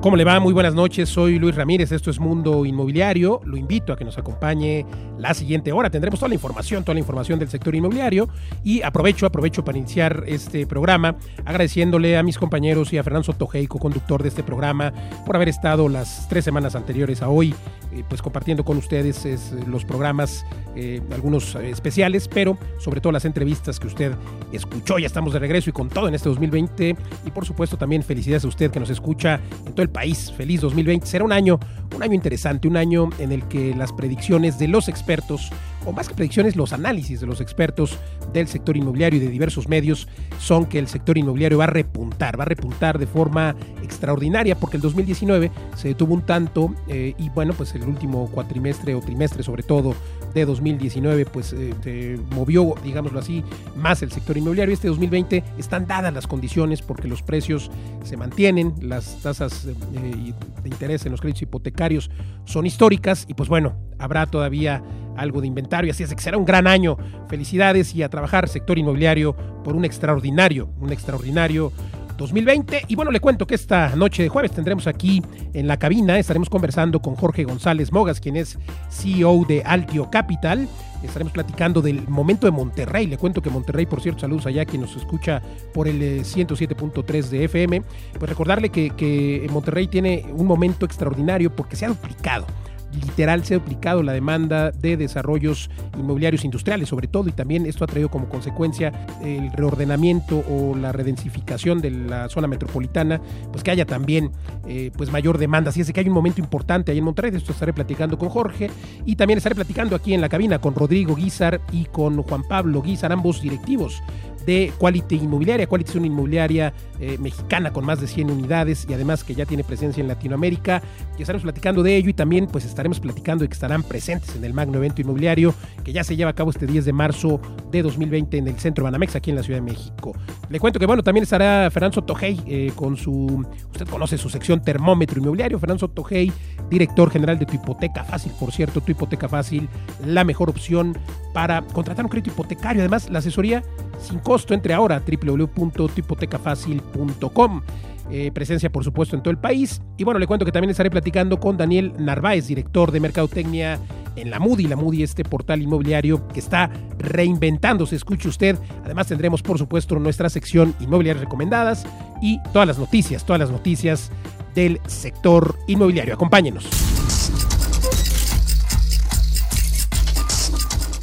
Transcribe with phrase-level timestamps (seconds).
[0.00, 0.38] ¿Cómo le va?
[0.38, 3.40] Muy buenas noches, soy Luis Ramírez, esto es Mundo Inmobiliario.
[3.44, 4.86] Lo invito a que nos acompañe
[5.18, 5.90] la siguiente hora.
[5.90, 8.28] Tendremos toda la información, toda la información del sector inmobiliario
[8.62, 13.66] y aprovecho, aprovecho para iniciar este programa agradeciéndole a mis compañeros y a Fernando Sotojei,
[13.66, 14.92] conductor de este programa,
[15.26, 17.52] por haber estado las tres semanas anteriores a hoy,
[17.92, 19.26] eh, pues compartiendo con ustedes
[19.66, 20.46] los programas,
[20.76, 24.12] eh, algunos especiales, pero sobre todo las entrevistas que usted
[24.52, 25.00] escuchó.
[25.00, 26.96] Ya estamos de regreso y con todo en este 2020
[27.26, 30.32] y por supuesto también felicidades a usted que nos escucha en todo el país.
[30.36, 31.06] Feliz 2020.
[31.06, 31.58] Será un año,
[31.94, 35.50] un año interesante, un año en el que las predicciones de los expertos,
[35.84, 37.98] o más que predicciones, los análisis de los expertos
[38.32, 42.38] del sector inmobiliario y de diversos medios son que el sector inmobiliario va a repuntar,
[42.38, 47.30] va a repuntar de forma extraordinaria porque el 2019 se detuvo un tanto eh, y
[47.30, 49.94] bueno, pues el último cuatrimestre o trimestre sobre todo
[50.34, 53.42] de 2019 pues eh, movió, digámoslo así,
[53.76, 54.74] más el sector inmobiliario.
[54.74, 57.70] Este 2020 están dadas las condiciones porque los precios
[58.04, 62.10] se mantienen, las tasas eh, de interés en los créditos hipotecarios
[62.44, 64.82] son históricas y pues bueno, habrá todavía
[65.18, 66.96] algo de inventario, así es que será un gran año.
[67.28, 71.72] Felicidades y a trabajar sector inmobiliario por un extraordinario, un extraordinario
[72.18, 72.82] 2020.
[72.88, 75.22] Y bueno, le cuento que esta noche de jueves tendremos aquí
[75.54, 78.58] en la cabina, estaremos conversando con Jorge González Mogas, quien es
[78.90, 80.68] CEO de Altio Capital.
[81.02, 83.06] Estaremos platicando del momento de Monterrey.
[83.06, 85.40] Le cuento que Monterrey, por cierto, saludos allá quien nos escucha
[85.72, 87.82] por el 107.3 eh, de FM.
[88.18, 92.46] Pues recordarle que, que Monterrey tiene un momento extraordinario porque se ha duplicado
[92.92, 97.84] literal se ha duplicado la demanda de desarrollos inmobiliarios industriales, sobre todo, y también esto
[97.84, 103.70] ha traído como consecuencia el reordenamiento o la redensificación de la zona metropolitana, pues que
[103.70, 104.30] haya también
[104.66, 105.70] eh, pues mayor demanda.
[105.70, 108.28] Así es que hay un momento importante ahí en Monterrey, de esto estaré platicando con
[108.28, 108.70] Jorge
[109.04, 112.82] y también estaré platicando aquí en la cabina con Rodrigo Guizar y con Juan Pablo
[112.82, 114.02] Guizar, ambos directivos
[114.48, 115.66] de Quality Inmobiliaria.
[115.66, 119.44] Quality es una inmobiliaria eh, mexicana con más de 100 unidades y además que ya
[119.44, 120.82] tiene presencia en Latinoamérica.
[121.18, 124.44] Y estaremos platicando de ello y también pues estaremos platicando de que estarán presentes en
[124.44, 125.54] el Magno Evento Inmobiliario
[125.84, 128.84] que ya se lleva a cabo este 10 de marzo de 2020 en el centro
[128.84, 130.16] Banamex aquí en la Ciudad de México.
[130.48, 134.62] Le cuento que bueno, también estará Fernando Tojei eh, con su, usted conoce su sección
[134.62, 136.32] termómetro inmobiliario, Fernando Tojei,
[136.70, 139.68] director general de tu hipoteca fácil, por cierto, tu hipoteca fácil,
[140.06, 140.96] la mejor opción
[141.34, 142.80] para contratar un crédito hipotecario.
[142.80, 143.62] Además, la asesoría
[144.00, 147.62] sin costo entre ahora www.hipotecafacil.com.
[148.10, 149.82] Eh, presencia, por supuesto, en todo el país.
[149.98, 153.78] Y bueno, le cuento que también estaré platicando con Daniel Narváez, director de Mercadotecnia
[154.16, 154.66] en la Moody.
[154.66, 157.96] La Moody, este portal inmobiliario que está reinventándose.
[157.96, 158.58] Escuche usted.
[158.84, 161.84] Además, tendremos, por supuesto, nuestra sección inmobiliarias recomendadas
[162.22, 164.10] y todas las noticias, todas las noticias
[164.54, 166.14] del sector inmobiliario.
[166.14, 166.66] Acompáñenos.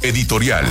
[0.02, 0.64] Editorial.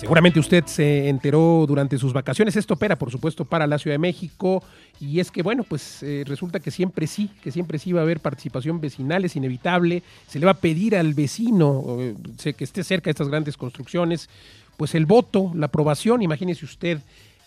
[0.00, 2.56] Seguramente usted se enteró durante sus vacaciones.
[2.56, 4.62] Esto opera, por supuesto, para la Ciudad de México.
[4.98, 8.04] Y es que, bueno, pues eh, resulta que siempre sí, que siempre sí va a
[8.04, 10.02] haber participación vecinal, es inevitable.
[10.26, 12.14] Se le va a pedir al vecino eh,
[12.54, 14.30] que esté cerca de estas grandes construcciones,
[14.78, 16.22] pues el voto, la aprobación.
[16.22, 17.00] Imagínese usted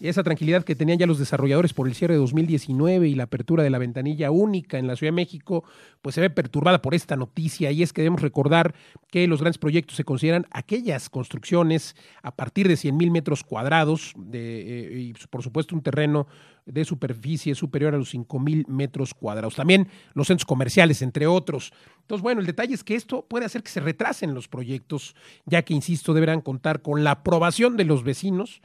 [0.10, 3.64] esa tranquilidad que tenían ya los desarrolladores por el cierre de 2019 y la apertura
[3.64, 5.64] de la ventanilla única en la Ciudad de México,
[6.02, 8.76] pues se ve perturbada por esta noticia y es que debemos recordar
[9.10, 14.14] que los grandes proyectos se consideran aquellas construcciones a partir de 100 mil metros cuadrados
[14.18, 16.28] de, eh, y por supuesto un terreno
[16.66, 19.56] de superficie superior a los 5 mil metros cuadrados.
[19.56, 21.74] También los centros comerciales, entre otros.
[22.02, 25.16] Entonces, bueno, el detalle es que esto puede hacer que se retrasen los proyectos,
[25.46, 28.62] ya que, insisto, deberán contar con la aprobación de los vecinos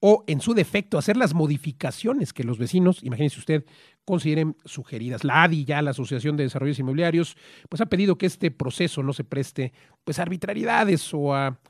[0.00, 3.64] o en su defecto hacer las modificaciones que los vecinos, imagínese usted,
[4.04, 5.24] consideren sugeridas.
[5.24, 7.36] La ADI, ya la Asociación de Desarrollos Inmobiliarios,
[7.68, 9.72] pues ha pedido que este proceso no se preste
[10.02, 11.60] pues a arbitrariedades o a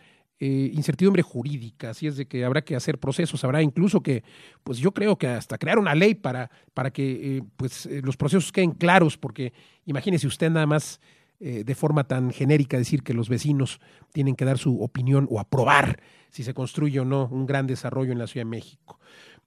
[0.42, 4.24] eh, incertidumbre jurídica, así es de que habrá que hacer procesos, habrá incluso que,
[4.64, 8.16] pues yo creo que hasta crear una ley para, para que eh, pues eh, los
[8.16, 9.53] procesos queden claros, porque
[9.84, 10.98] imagínese usted nada más
[11.41, 13.81] de forma tan genérica decir que los vecinos
[14.13, 18.13] tienen que dar su opinión o aprobar si se construye o no un gran desarrollo
[18.13, 19.01] en la Ciudad de México.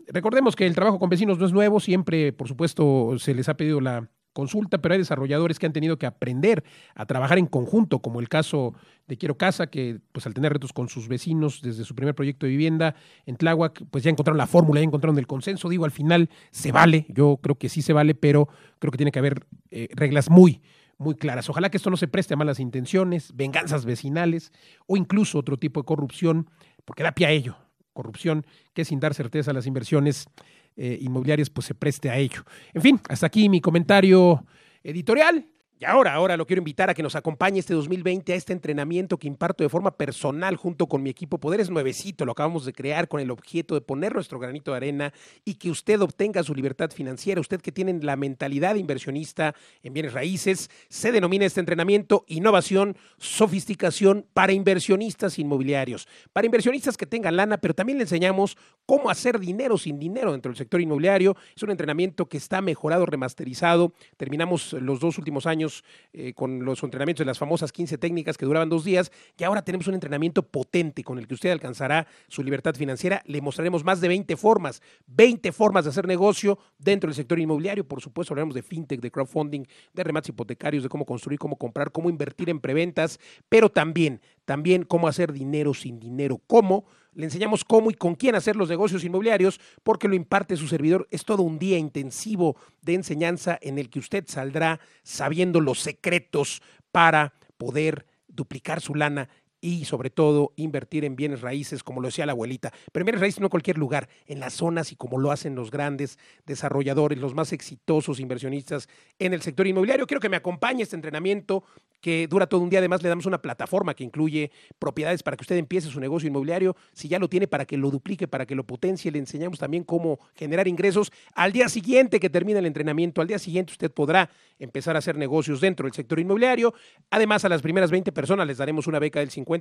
[0.08, 3.56] Recordemos que el trabajo con vecinos no es nuevo, siempre, por supuesto, se les ha
[3.56, 6.64] pedido la consulta, pero hay desarrolladores que han tenido que aprender
[6.96, 8.74] a trabajar en conjunto, como el caso
[9.08, 12.46] de Quiero Casa, que pues al tener retos con sus vecinos desde su primer proyecto
[12.46, 12.96] de vivienda
[13.26, 15.70] en Tláhuac, pues ya encontraron la fórmula, ya encontraron el consenso.
[15.70, 18.50] Digo, al final se vale, yo creo que sí se vale, pero
[18.80, 20.62] creo que tiene que haber eh, reglas muy,
[21.04, 21.50] muy claras.
[21.50, 24.52] Ojalá que esto no se preste a malas intenciones, venganzas vecinales
[24.88, 26.50] o incluso otro tipo de corrupción
[26.86, 27.58] porque da pie a ello.
[27.94, 30.28] Corrupción que sin dar certeza a las inversiones
[30.76, 32.44] eh, inmobiliarias pues se preste a ello.
[32.74, 34.46] En fin, hasta aquí mi comentario
[34.84, 35.46] editorial.
[35.80, 39.18] Y ahora, ahora lo quiero invitar a que nos acompañe este 2020 a este entrenamiento
[39.18, 42.74] que imparto de forma personal junto con mi equipo Poder es nuevecito, lo acabamos de
[42.74, 46.54] crear con el objeto de poner nuestro granito de arena y que usted obtenga su
[46.54, 47.42] libertad financiera.
[47.42, 54.26] Usted que tiene la mentalidad inversionista en bienes raíces, se denomina este entrenamiento innovación, sofisticación
[54.34, 56.08] para inversionistas inmobiliarios.
[56.32, 60.52] Para inversionistas que tengan lana, pero también le enseñamos cómo hacer dinero sin dinero dentro
[60.52, 61.36] del sector inmobiliario.
[61.56, 63.92] Es un entrenamiento que está mejorado, remasterizado.
[64.18, 65.73] Terminamos los dos últimos años
[66.12, 69.64] eh, con los entrenamientos de las famosas 15 técnicas que duraban dos días y ahora
[69.64, 73.24] tenemos un entrenamiento potente con el que usted alcanzará su libertad financiera.
[73.26, 77.88] Le mostraremos más de 20 formas, 20 formas de hacer negocio dentro del sector inmobiliario.
[77.88, 81.92] Por supuesto, hablaremos de fintech, de crowdfunding, de remates hipotecarios, de cómo construir, cómo comprar,
[81.92, 86.86] cómo invertir en preventas, pero también, también cómo hacer dinero sin dinero, cómo
[87.16, 91.08] le enseñamos cómo y con quién hacer los negocios inmobiliarios porque lo imparte su servidor.
[91.12, 96.62] Es todo un día intensivo de enseñanza en el que usted saldrá sabiendo los secretos
[96.92, 99.30] para poder duplicar su lana
[99.64, 102.74] y sobre todo invertir en bienes raíces, como lo decía la abuelita.
[102.92, 106.20] Pero raíces no en cualquier lugar, en las zonas y como lo hacen los grandes
[106.46, 108.90] desarrolladores, los más exitosos inversionistas
[109.20, 110.06] en el sector inmobiliario.
[110.06, 111.64] Quiero que me acompañe este entrenamiento
[112.02, 112.80] que dura todo un día.
[112.80, 116.76] Además, le damos una plataforma que incluye propiedades para que usted empiece su negocio inmobiliario.
[116.92, 119.10] Si ya lo tiene, para que lo duplique, para que lo potencie.
[119.10, 121.14] Le enseñamos también cómo generar ingresos.
[121.34, 125.18] Al día siguiente que termine el entrenamiento, al día siguiente usted podrá empezar a hacer
[125.18, 126.74] negocios dentro del sector inmobiliario.
[127.10, 129.53] Además, a las primeras 20 personas les daremos una beca del 50%.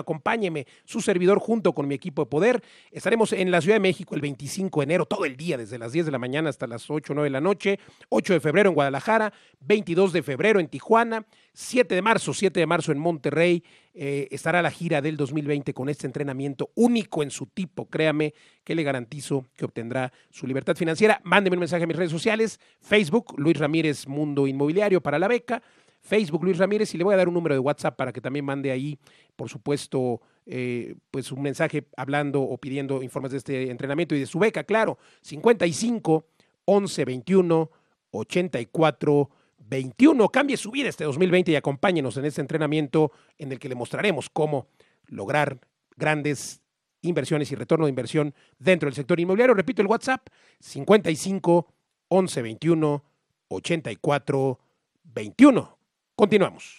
[0.00, 2.62] Acompáñeme, su servidor, junto con mi equipo de poder.
[2.90, 5.92] Estaremos en la Ciudad de México el 25 de enero, todo el día, desde las
[5.92, 7.78] 10 de la mañana hasta las 8 o 9 de la noche.
[8.08, 11.26] 8 de febrero en Guadalajara, 22 de febrero en Tijuana.
[11.58, 15.88] 7 de marzo, 7 de marzo en Monterrey, eh, estará la gira del 2020 con
[15.88, 17.88] este entrenamiento único en su tipo.
[17.88, 21.18] Créame que le garantizo que obtendrá su libertad financiera.
[21.24, 25.62] Mándeme un mensaje a mis redes sociales, Facebook, Luis Ramírez Mundo Inmobiliario para la beca,
[26.06, 28.44] Facebook Luis Ramírez y le voy a dar un número de WhatsApp para que también
[28.44, 28.98] mande ahí,
[29.34, 34.26] por supuesto, eh, pues un mensaje hablando o pidiendo informes de este entrenamiento y de
[34.26, 36.26] su beca, claro, 55
[36.64, 37.70] 11 21
[38.10, 40.28] 84 21.
[40.28, 44.30] Cambie su vida este 2020 y acompáñenos en este entrenamiento en el que le mostraremos
[44.30, 44.68] cómo
[45.06, 45.58] lograr
[45.96, 46.62] grandes
[47.02, 49.54] inversiones y retorno de inversión dentro del sector inmobiliario.
[49.54, 50.28] Repito el WhatsApp
[50.60, 51.66] 55
[52.08, 53.04] 11 21
[53.48, 54.60] 84
[55.02, 55.75] 21.
[56.18, 56.78] Continuamos.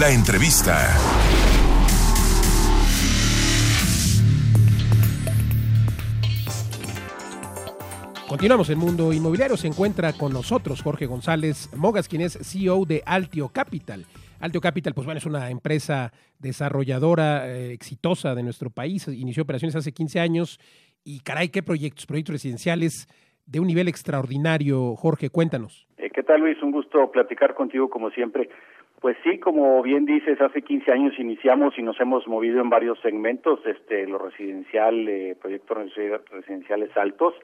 [0.00, 0.92] La entrevista.
[8.26, 9.56] Continuamos en Mundo Inmobiliario.
[9.56, 14.04] Se encuentra con nosotros Jorge González Mogas, quien es CEO de Altio Capital.
[14.40, 19.06] Altio Capital, pues bueno, es una empresa desarrolladora eh, exitosa de nuestro país.
[19.06, 20.58] Inició operaciones hace 15 años
[21.04, 23.06] y caray, qué proyectos, proyectos residenciales
[23.46, 24.96] de un nivel extraordinario.
[24.96, 25.85] Jorge, cuéntanos.
[26.16, 26.62] ¿Qué tal, Luis?
[26.62, 28.48] Un gusto platicar contigo como siempre.
[29.02, 32.98] Pues sí, como bien dices, hace 15 años iniciamos y nos hemos movido en varios
[33.00, 35.76] segmentos, este, lo residencial, eh, proyectos
[36.30, 37.34] residenciales altos,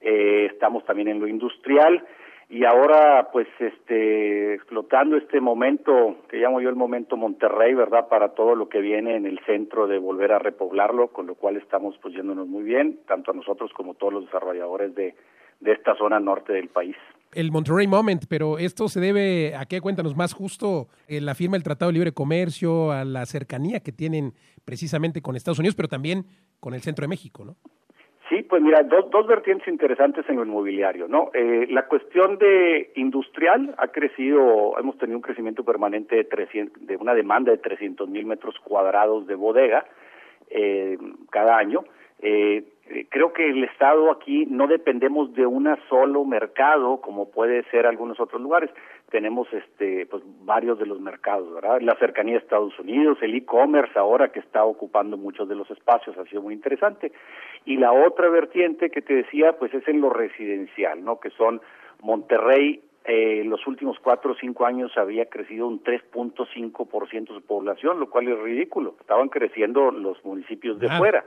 [0.00, 2.06] eh, estamos también en lo industrial
[2.48, 8.06] y ahora pues este explotando este momento que llamo yo el momento Monterrey, ¿verdad?
[8.06, 11.56] Para todo lo que viene en el centro de volver a repoblarlo, con lo cual
[11.56, 15.16] estamos pues yéndonos muy bien, tanto a nosotros como todos los desarrolladores de,
[15.62, 16.96] de esta zona norte del país.
[17.34, 21.56] El Monterrey Moment, pero esto se debe a qué cuéntanos más justo eh, la firma
[21.56, 24.34] del Tratado de Libre Comercio, a la cercanía que tienen
[24.66, 26.26] precisamente con Estados Unidos, pero también
[26.60, 27.56] con el centro de México, ¿no?
[28.28, 31.30] Sí, pues mira, dos, dos vertientes interesantes en lo inmobiliario, ¿no?
[31.34, 36.96] Eh, la cuestión de industrial ha crecido, hemos tenido un crecimiento permanente de, 300, de
[36.96, 39.84] una demanda de 300 mil metros cuadrados de bodega
[40.48, 40.96] eh,
[41.30, 41.84] cada año.
[42.20, 42.64] Eh,
[43.08, 48.20] creo que el Estado aquí no dependemos de un solo mercado como puede ser algunos
[48.20, 48.70] otros lugares.
[49.10, 51.80] Tenemos este pues varios de los mercados, ¿verdad?
[51.80, 56.16] La cercanía a Estados Unidos, el e-commerce ahora que está ocupando muchos de los espacios
[56.18, 57.12] ha sido muy interesante.
[57.64, 61.20] Y la otra vertiente que te decía pues es en lo residencial, ¿no?
[61.20, 61.60] Que son
[62.02, 68.08] Monterrey eh, los últimos cuatro o cinco años había crecido un 3.5% su población, lo
[68.08, 68.94] cual es ridículo.
[69.00, 71.24] Estaban creciendo los municipios de fuera.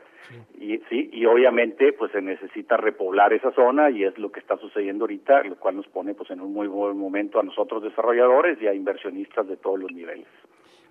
[0.60, 4.58] Y sí, y obviamente pues se necesita repoblar esa zona y es lo que está
[4.58, 8.60] sucediendo ahorita, lo cual nos pone pues en un muy buen momento a nosotros desarrolladores
[8.62, 10.28] y a inversionistas de todos los niveles.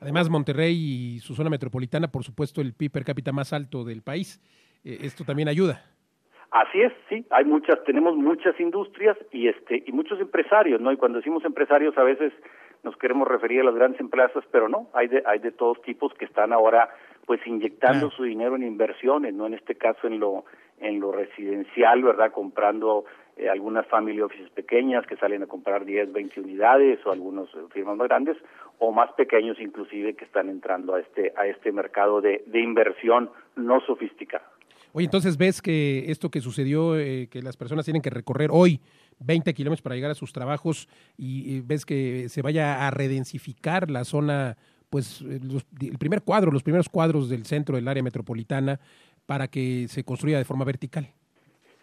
[0.01, 4.03] Además, Monterrey y su zona metropolitana, por supuesto, el PIB per cápita más alto del
[4.03, 4.41] país.
[4.85, 5.83] Eh, esto también ayuda.
[6.55, 10.93] Así es, sí, hay muchas, tenemos muchas industrias y este y muchos empresarios, ¿no?
[10.93, 12.33] Y cuando decimos empresarios a veces
[12.85, 16.15] nos queremos referir a las grandes empresas, pero no, hay de hay de todos tipos
[16.15, 16.91] que están ahora
[17.27, 20.45] pues inyectando su dinero en inversiones, no en este caso en lo
[20.79, 22.31] en lo residencial, ¿verdad?
[22.31, 23.05] Comprando
[23.37, 27.65] eh, algunas family offices pequeñas que salen a comprar 10, 20 unidades o algunos eh,
[27.73, 28.37] firmas más grandes
[28.79, 33.31] o más pequeños inclusive que están entrando a este a este mercado de, de inversión
[33.57, 34.54] no sofisticada.
[34.97, 38.81] Oye, entonces ves que esto que sucedió, eh, que las personas tienen que recorrer hoy
[39.19, 44.05] 20 kilómetros para llegar a sus trabajos y, ves que se vaya a redensificar la
[44.05, 44.57] zona,
[44.91, 48.79] pues el primer cuadro, los primeros cuadros del centro del área metropolitana
[49.27, 51.09] para que se construya de forma vertical.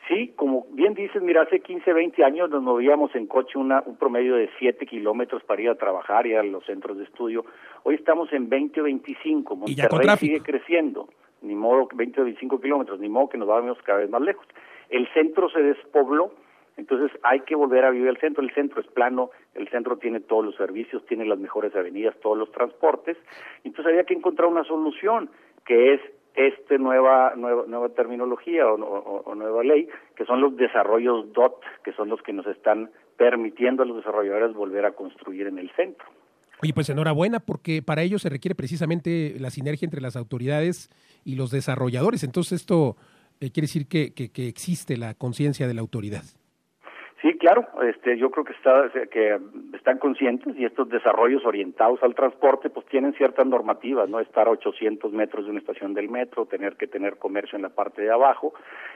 [0.08, 3.98] Sí, como bien dices, mira, hace 15, 20 años nos movíamos en coche una, un
[3.98, 7.44] promedio de 7 kilómetros para ir a trabajar y a los centros de estudio.
[7.84, 9.56] Hoy estamos en 20 o 25.
[9.58, 11.10] Monterrey sigue creciendo.
[11.42, 14.46] Ni modo, 20 o 25 kilómetros, ni modo que nos vayamos cada vez más lejos.
[14.90, 16.32] El centro se despobló,
[16.78, 18.44] entonces hay que volver a vivir el centro.
[18.44, 22.38] El centro es plano, el centro tiene todos los servicios, tiene las mejores avenidas, todos
[22.38, 23.18] los transportes.
[23.64, 25.30] Entonces había que encontrar una solución,
[25.66, 26.02] que es
[26.34, 32.10] esta nueva, nueva, nueva terminología o, nueva ley, que son los desarrollos DOT, que son
[32.10, 36.08] los que nos están permitiendo a los desarrolladores volver a construir en el centro.
[36.64, 40.90] Oye, pues enhorabuena, porque para ello se requiere precisamente la sinergia entre las autoridades
[41.26, 42.24] y los desarrolladores.
[42.24, 42.96] Entonces esto
[43.40, 46.24] eh, quiere decir que, que existe la conciencia de la autoridad.
[47.22, 49.38] Sí, claro, este, yo creo que, está, que
[49.76, 54.20] están conscientes y estos desarrollos orientados al transporte pues tienen ciertas normativas, ¿no?
[54.20, 57.70] Estar a 800 metros de una estación del metro, tener que tener comercio en la
[57.70, 58.56] parte de abajo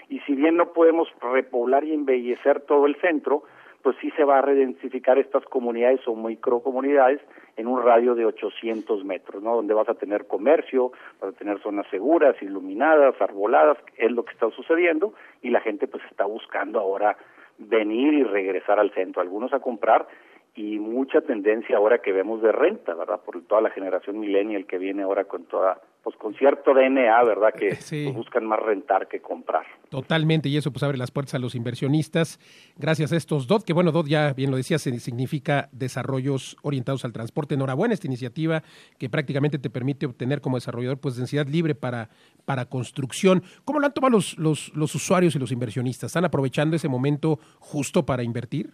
[0.09, 3.43] y si bien no podemos repoblar y embellecer todo el centro,
[3.85, 7.21] pues sí se va a redensificar estas comunidades o microcomunidades
[7.55, 9.55] en un radio de 800 metros, ¿no?
[9.55, 14.33] Donde vas a tener comercio, vas a tener zonas seguras, iluminadas, arboladas, es lo que
[14.33, 15.13] está sucediendo
[15.43, 17.15] y la gente pues está buscando ahora
[17.59, 20.07] venir y regresar al centro, algunos a comprar
[20.55, 23.19] y mucha tendencia ahora que vemos de renta, ¿verdad?
[23.25, 27.53] Por toda la generación millennial que viene ahora con toda, pues con cierto DNA, ¿verdad?
[27.53, 29.65] Que pues, buscan más rentar que comprar.
[29.89, 32.39] Totalmente, y eso pues abre las puertas a los inversionistas.
[32.77, 37.11] Gracias a estos DOT, que bueno, DOT ya bien lo decía, significa desarrollos orientados al
[37.11, 37.55] transporte.
[37.55, 38.63] Enhorabuena esta iniciativa
[38.97, 42.07] que prácticamente te permite obtener como desarrollador pues densidad libre para,
[42.45, 43.43] para construcción.
[43.65, 46.11] ¿Cómo lo han tomado los, los, los usuarios y los inversionistas?
[46.11, 48.69] ¿Están aprovechando ese momento justo para invertir?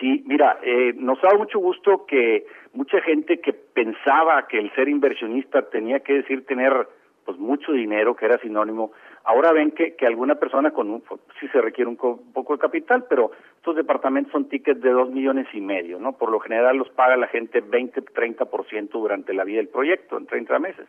[0.00, 4.88] Sí, mira, eh, nos dado mucho gusto que mucha gente que pensaba que el ser
[4.88, 6.86] inversionista tenía que decir tener
[7.24, 8.92] pues mucho dinero, que era sinónimo,
[9.24, 12.60] ahora ven que, que alguna persona con un, pues, sí se requiere un, poco de
[12.60, 16.12] capital, pero estos departamentos son tickets de dos millones y medio, ¿no?
[16.12, 20.26] Por lo general los paga la gente 20, 30% durante la vida del proyecto, en
[20.26, 20.86] 30 meses.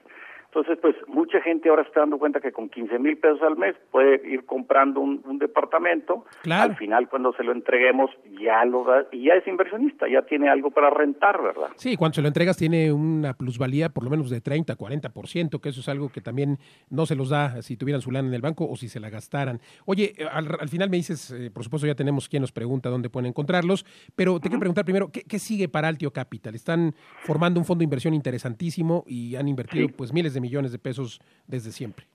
[0.47, 3.75] Entonces, pues mucha gente ahora está dando cuenta que con 15 mil pesos al mes
[3.91, 6.25] puede ir comprando un, departamento.
[6.49, 10.49] Al final, cuando se lo entreguemos, ya lo da, y ya es inversionista, ya tiene
[10.49, 11.67] algo para rentar, ¿verdad?
[11.75, 15.69] Sí, cuando se lo entregas tiene una plusvalía por lo menos de 30, 40%, que
[15.69, 16.57] eso es algo que también
[16.89, 19.09] no se los da si tuvieran su lana en el banco o si se la
[19.09, 19.59] gastaran.
[19.85, 23.27] Oye, al, final me dices, eh, por supuesto ya tenemos quien nos pregunta dónde pueden
[23.27, 23.85] encontrarlos,
[24.15, 26.55] pero te quiero preguntar primero, ¿qué, ¿qué, sigue para Altio Capital?
[26.55, 30.79] Están formando un fondo de inversión interesantísimo y han invertido pues miles de millones de
[30.79, 32.05] pesos desde siempre.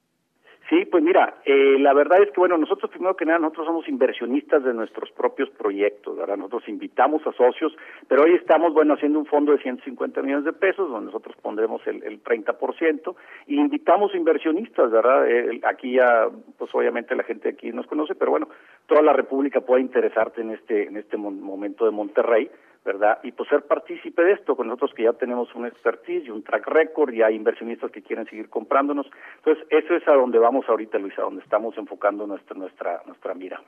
[0.72, 3.86] Sí, pues mira, eh, la verdad es que, bueno, nosotros primero que nada, nosotros somos
[3.88, 6.38] inversionistas de nuestros propios proyectos, ¿verdad?
[6.38, 7.76] Nosotros invitamos a socios,
[8.08, 11.86] pero hoy estamos, bueno, haciendo un fondo de 150 millones de pesos, donde nosotros pondremos
[11.86, 13.14] el, el 30%,
[13.48, 15.28] y invitamos inversionistas, ¿verdad?
[15.28, 18.48] Eh, aquí ya, pues obviamente la gente aquí nos conoce, pero bueno,
[18.86, 22.50] toda la República puede interesarte en este, en este momento de Monterrey,
[22.84, 23.18] ¿verdad?
[23.22, 26.42] Y pues ser partícipe de esto, con nosotros que ya tenemos un expertise y un
[26.42, 29.06] track record, y hay inversionistas que quieren seguir comprándonos.
[29.36, 33.34] Entonces, eso es a donde vamos ahorita, Luis, a donde estamos enfocando nuestra, nuestra, nuestra
[33.34, 33.60] mira.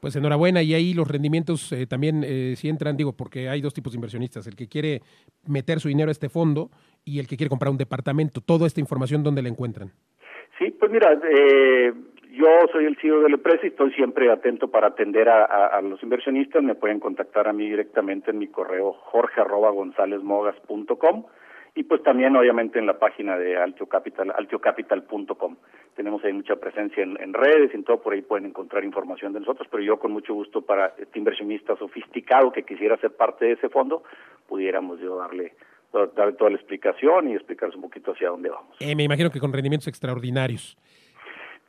[0.00, 3.72] Pues enhorabuena, y ahí los rendimientos eh, también eh, si entran, digo, porque hay dos
[3.72, 5.00] tipos de inversionistas, el que quiere
[5.46, 6.70] meter su dinero a este fondo
[7.04, 8.40] y el que quiere comprar un departamento.
[8.40, 9.92] Toda esta información, ¿dónde la encuentran?
[10.58, 11.92] Sí, pues mira, eh,
[12.32, 16.02] yo soy el CEO de la empresa y estoy siempre atento para atender a, los
[16.02, 16.62] inversionistas.
[16.62, 19.40] Me pueden contactar a mí directamente en mi correo jorge
[21.74, 25.56] y pues también obviamente en la página de Altio Capital, altiocapital.com.
[25.96, 29.40] Tenemos ahí mucha presencia en, redes y en todo, por ahí pueden encontrar información de
[29.40, 33.52] nosotros, pero yo con mucho gusto para este inversionista sofisticado que quisiera ser parte de
[33.52, 34.02] ese fondo,
[34.46, 35.54] pudiéramos yo darle
[35.92, 38.76] darle toda la explicación y explicarles un poquito hacia dónde vamos.
[38.80, 40.78] Eh, me imagino que con rendimientos extraordinarios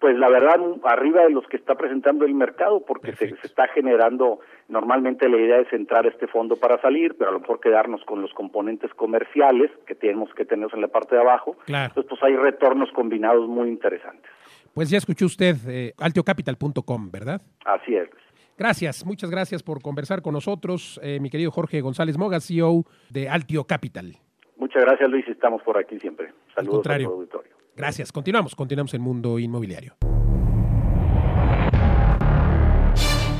[0.03, 4.41] pues la verdad arriba de los que está presentando el mercado porque se, está generando
[4.67, 8.03] normalmente la idea es entrar a este fondo para salir pero a lo mejor quedarnos
[8.03, 11.55] con los componentes comerciales que tenemos que tener en la parte de abajo.
[11.67, 14.29] Entonces pues hay retornos combinados muy interesantes.
[14.73, 18.09] Pues ya escuchó usted eh, altiocapital.com verdad así es
[18.57, 23.29] Gracias, muchas gracias por conversar con nosotros, eh, mi querido Jorge González Moga, CEO de
[23.29, 24.17] Altio Capital.
[24.57, 26.33] Muchas gracias, Luis, estamos por aquí siempre.
[26.53, 27.52] Saludos al auditorio.
[27.75, 28.11] Gracias.
[28.11, 29.95] Continuamos, continuamos en Mundo Inmobiliario.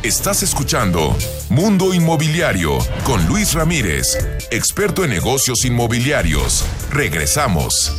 [0.04, 1.16] Estás escuchando
[1.50, 4.18] Mundo Inmobiliario con Luis Ramírez,
[4.52, 6.66] experto en negocios inmobiliarios.
[6.90, 7.96] Regresamos.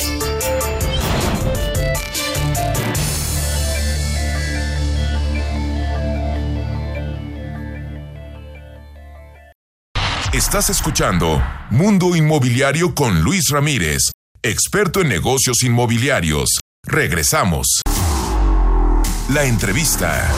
[10.35, 14.11] Estás escuchando Mundo Inmobiliario con Luis Ramírez,
[14.45, 16.61] experto en negocios inmobiliarios.
[16.87, 17.81] Regresamos.
[19.33, 20.31] La entrevista.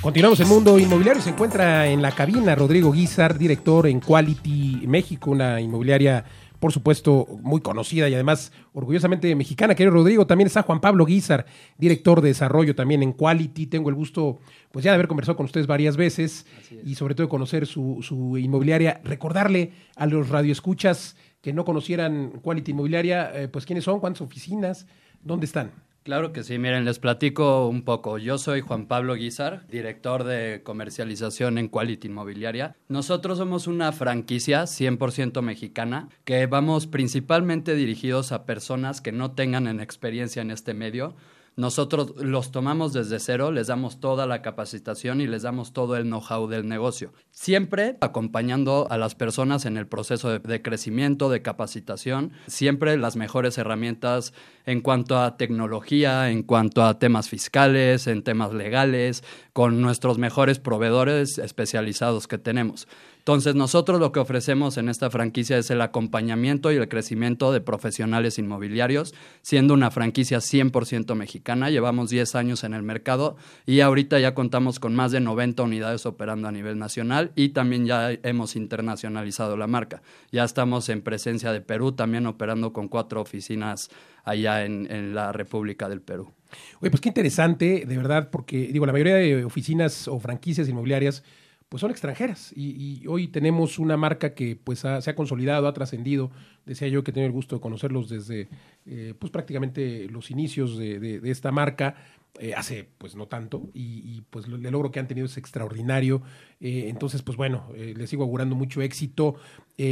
[0.00, 1.20] Continuamos en Mundo Inmobiliario.
[1.20, 6.24] Se encuentra en la cabina Rodrigo Guizar, director en Quality México, una inmobiliaria,
[6.66, 9.76] por supuesto, muy conocida y además orgullosamente mexicana.
[9.76, 11.46] Querido Rodrigo, también está Juan Pablo Guizar,
[11.78, 13.68] director de desarrollo también en Quality.
[13.68, 14.40] Tengo el gusto,
[14.72, 16.44] pues ya de haber conversado con ustedes varias veces
[16.84, 19.00] y sobre todo de conocer su, su inmobiliaria.
[19.04, 24.88] Recordarle a los radioescuchas que no conocieran Quality Inmobiliaria, eh, pues quiénes son, cuántas oficinas,
[25.22, 25.70] dónde están.
[26.06, 28.16] Claro que sí, miren, les platico un poco.
[28.16, 32.76] Yo soy Juan Pablo Guizar, director de comercialización en Quality Inmobiliaria.
[32.86, 39.80] Nosotros somos una franquicia 100% mexicana que vamos principalmente dirigidos a personas que no tengan
[39.80, 41.16] experiencia en este medio
[41.56, 46.04] nosotros los tomamos desde cero, les damos toda la capacitación y les damos todo el
[46.04, 47.14] know-how del negocio.
[47.30, 53.56] Siempre acompañando a las personas en el proceso de, crecimiento, de capacitación, siempre las mejores
[53.56, 54.34] herramientas
[54.66, 60.58] en cuanto a tecnología, en cuanto a temas fiscales, en temas legales, con nuestros mejores
[60.58, 62.86] proveedores especializados que tenemos.
[63.26, 67.60] Entonces, nosotros lo que ofrecemos en esta franquicia es el acompañamiento y el crecimiento de
[67.60, 71.68] profesionales inmobiliarios, siendo una franquicia 100% mexicana.
[71.68, 76.06] Llevamos 10 años en el mercado y ahorita ya contamos con más de 90 unidades
[76.06, 80.02] operando a nivel nacional y también ya hemos internacionalizado la marca.
[80.30, 83.90] Ya estamos en presencia de Perú, también operando con cuatro oficinas
[84.22, 86.32] allá en, la República del Perú.
[86.80, 91.24] Oye, pues qué interesante, de verdad, porque digo, la mayoría de oficinas o franquicias inmobiliarias
[91.68, 96.30] pues son extranjeras y, hoy tenemos una marca que pues se ha consolidado, ha trascendido.
[96.64, 98.48] Decía yo que tengo el gusto de conocerlos desde
[98.86, 101.96] eh, pues prácticamente los inicios de, esta marca,
[102.38, 106.22] eh, hace pues no tanto, y, pues el logro que han tenido es extraordinario.
[106.60, 109.36] Eh, entonces, pues bueno, les sigo augurando mucho éxito.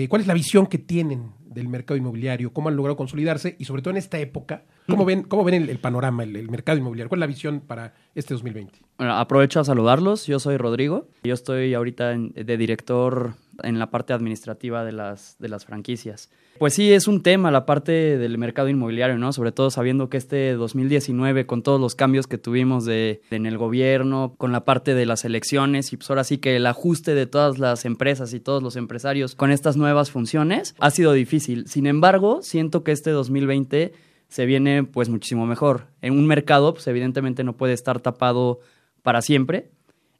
[0.09, 2.53] ¿Cuál es la visión que tienen del mercado inmobiliario?
[2.53, 3.55] ¿Cómo han logrado consolidarse?
[3.59, 7.11] Y sobre todo en esta época, ¿cómo ven, cómo ven el, panorama, el mercado inmobiliario?
[7.11, 8.79] ¿Cuál es la visión para este 2020?
[8.97, 10.27] Bueno, aprovecho a saludarlos.
[10.27, 11.09] Yo soy Rodrigo.
[11.23, 16.31] Yo estoy ahorita de director en la parte administrativa de las, de las franquicias.
[16.59, 19.33] Pues sí, es un tema la parte del mercado inmobiliario, ¿no?
[19.33, 23.59] Sobre todo sabiendo que este 2019, con todos los cambios que tuvimos de, en el
[23.59, 27.27] gobierno, con la parte de las elecciones y pues ahora sí que el ajuste de
[27.27, 31.67] todas las empresas y todos los empresarios con estas nuevas funciones, ha sido difícil.
[31.69, 33.93] Sin embargo, siento que este 2020
[34.29, 35.87] se viene pues muchísimo mejor.
[36.03, 38.61] En un mercado, pues evidentemente no puede estar tapado
[39.03, 39.71] para siempre.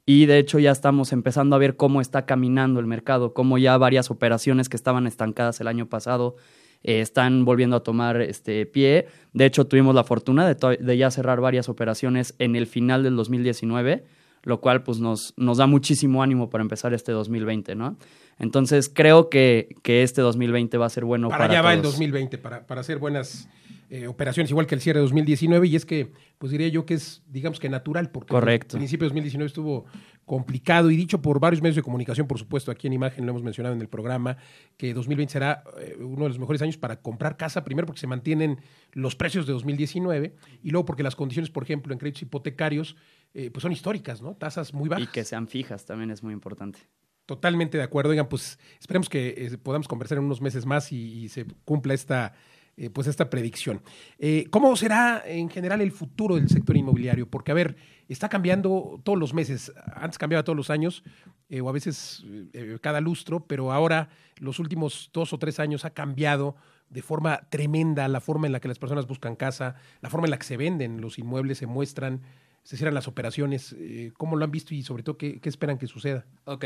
[0.05, 3.77] Y de hecho ya estamos empezando a ver cómo está caminando el mercado, cómo ya
[3.77, 6.35] varias operaciones que estaban estancadas el año pasado
[6.83, 9.07] eh, están volviendo a tomar este pie.
[9.33, 13.15] De hecho, tuvimos la fortuna de, de, ya cerrar varias operaciones en el final del
[13.15, 14.05] 2019,
[14.45, 17.97] lo cual pues nos, nos da muchísimo ánimo para empezar este 2020, ¿no?
[18.39, 21.81] Entonces creo que, que este 2020 va a ser bueno para, para allá va el
[21.81, 23.49] 2020, para, para hacer buenas
[23.89, 26.95] eh, operaciones, igual que el cierre de 2019, y es que, pues diría yo que
[26.95, 28.77] es, digamos que natural, porque Correcto.
[28.77, 29.85] el principio de 2019 estuvo
[30.25, 33.43] complicado y dicho por varios medios de comunicación, por supuesto, aquí en Imagen lo hemos
[33.43, 34.37] mencionado en el programa,
[34.75, 38.07] que 2020 será eh, uno de los mejores años para comprar casa, primero porque se
[38.07, 38.59] mantienen
[38.91, 42.95] los precios de 2019 y luego porque las condiciones, por ejemplo, en créditos hipotecarios,
[43.35, 44.35] eh, pues son históricas, ¿no?
[44.35, 45.05] Tasas muy bajas.
[45.05, 46.79] Y que sean fijas también es muy importante.
[47.27, 48.09] Totalmente de acuerdo.
[48.09, 52.33] Oigan, pues esperemos que podamos conversar en unos meses más y se cumpla esta
[52.77, 53.81] eh, pues esta predicción.
[54.19, 57.25] Eh, ¿Cómo será en general el futuro del sector inmobiliario?
[57.25, 57.77] Porque, a ver,
[58.09, 59.71] está cambiando todos los meses.
[59.93, 61.01] Antes cambiaba todos los años,
[61.47, 62.25] eh, o a veces
[62.81, 66.57] cada lustro, pero ahora los últimos dos o tres años ha cambiado
[66.89, 70.31] de forma tremenda la forma en la que las personas buscan casa, la forma en
[70.31, 72.23] la que se venden los inmuebles, se muestran,
[72.65, 73.75] se cierran las operaciones.
[74.17, 76.25] ¿Cómo lo han visto y sobre todo qué, qué esperan que suceda?
[76.45, 76.65] Ok.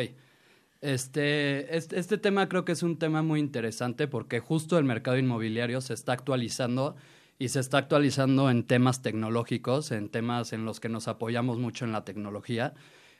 [0.81, 5.17] Este, este, este, tema creo que es un tema muy interesante porque justo el mercado
[5.17, 6.95] inmobiliario se está actualizando
[7.38, 11.83] y se está actualizando en temas tecnológicos, en temas en los que nos apoyamos mucho
[11.83, 12.75] en la tecnología,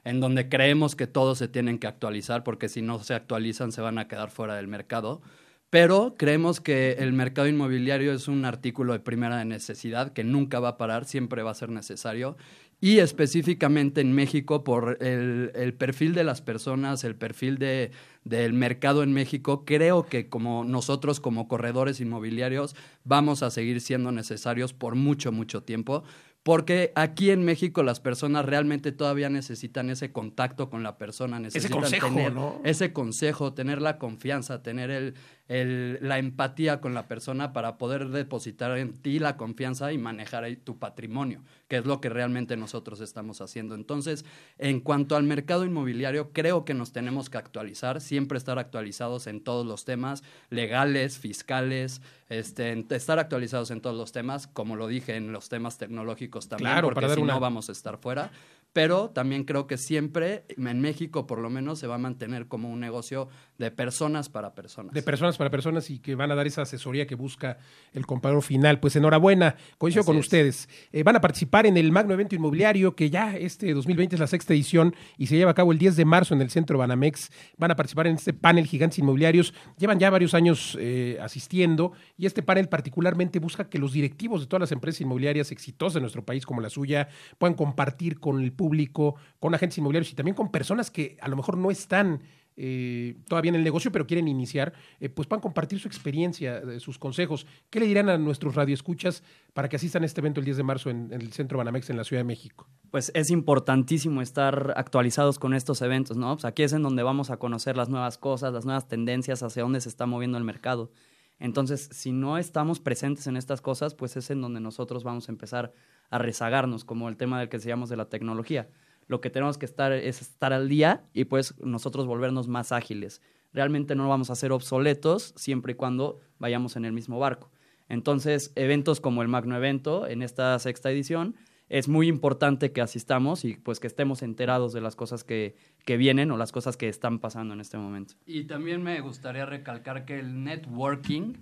[0.06, 3.82] en donde creemos que todos se tienen que actualizar porque si no se actualizan se
[3.82, 5.22] van a quedar fuera del mercado.
[5.70, 10.70] Pero creemos que el mercado inmobiliario es un artículo de primera necesidad que nunca va
[10.70, 12.38] a parar, siempre va a ser necesario
[12.82, 17.92] y específicamente en México por el, el, perfil de las personas, el perfil de,
[18.24, 24.12] del mercado en México, creo que como nosotros como corredores inmobiliarios vamos a seguir siendo
[24.12, 26.04] necesarios por mucho, mucho tiempo,
[26.44, 31.84] porque aquí en México las personas realmente todavía necesitan ese contacto con la persona, necesitan
[31.84, 32.62] ese consejo, tener ¿no?
[32.64, 35.16] ese consejo, tener la confianza, tener el,
[35.50, 40.44] el, la empatía con la persona para poder depositar en ti la confianza y manejar
[40.46, 43.76] ahí tu patrimonio, que es lo que realmente nosotros estamos haciendo.
[43.76, 44.26] Entonces,
[44.60, 49.42] en cuanto al mercado inmobiliario, creo que nos tenemos que actualizar, siempre estar actualizados en
[49.44, 55.16] todos los temas legales, fiscales, este, estar actualizados en todos los temas, como lo dije,
[55.16, 58.32] en los temas tecnológicos también, Claro, porque si una- no vamos a estar fuera.
[58.72, 62.70] Pero también creo que siempre, en México por lo menos, se va a mantener como
[62.70, 63.28] un negocio
[63.60, 64.94] de personas para personas.
[64.94, 67.58] de personas para personas y que van a dar esa asesoría que busca
[67.94, 68.80] el comprador final.
[68.80, 70.26] Pues enhorabuena, coincido Así con es.
[70.26, 70.70] ustedes.
[70.94, 74.28] Eh, van a participar en el Magno Evento Inmobiliario, que ya este 2020 es la
[74.28, 77.32] sexta edición y se lleva a cabo el 10 de marzo en el Centro Banamex.
[77.58, 79.54] Van a participar en este panel Gigantes Inmobiliarios.
[79.78, 84.48] Llevan ya varios años eh, asistiendo y este panel particularmente busca que los directivos de
[84.48, 88.54] todas las empresas inmobiliarias exitosas de nuestro país, como la suya, puedan compartir con el
[88.54, 92.22] público, con agentes inmobiliarios y también con personas que a lo mejor no están
[92.58, 96.80] eh, todavía en el negocio, pero quieren iniciar, eh, pues puedan compartir su experiencia, eh,
[96.80, 97.48] sus consejos.
[97.70, 100.64] ¿Qué le dirán a nuestros radioescuchas para que asistan a este evento el 10 de
[100.64, 102.68] marzo en, en el Centro Banamex en la Ciudad de México?
[102.92, 106.36] Pues es importantísimo estar actualizados con estos eventos, ¿no?
[106.36, 109.64] Pues aquí es en donde vamos a conocer las nuevas cosas, las nuevas tendencias, hacia
[109.64, 110.92] dónde se está moviendo el mercado.
[111.40, 115.32] Entonces, si no estamos presentes en estas cosas, pues es en donde nosotros vamos a
[115.32, 115.74] empezar
[116.10, 118.70] a rezagarnos, como el tema del que decíamos de la tecnología.
[119.10, 123.24] Lo que tenemos que estar es estar al día y pues nosotros volvernos más ágiles.
[123.52, 127.50] Realmente no vamos a ser obsoletos siempre y cuando vayamos en el mismo barco.
[127.88, 131.36] Entonces, eventos como el Magno Evento en esta sexta edición
[131.70, 135.98] es muy importante que asistamos y pues que estemos enterados de las cosas que, que
[135.98, 138.14] vienen o las cosas que están pasando en este momento.
[138.28, 141.34] Y también me gustaría recalcar que el networking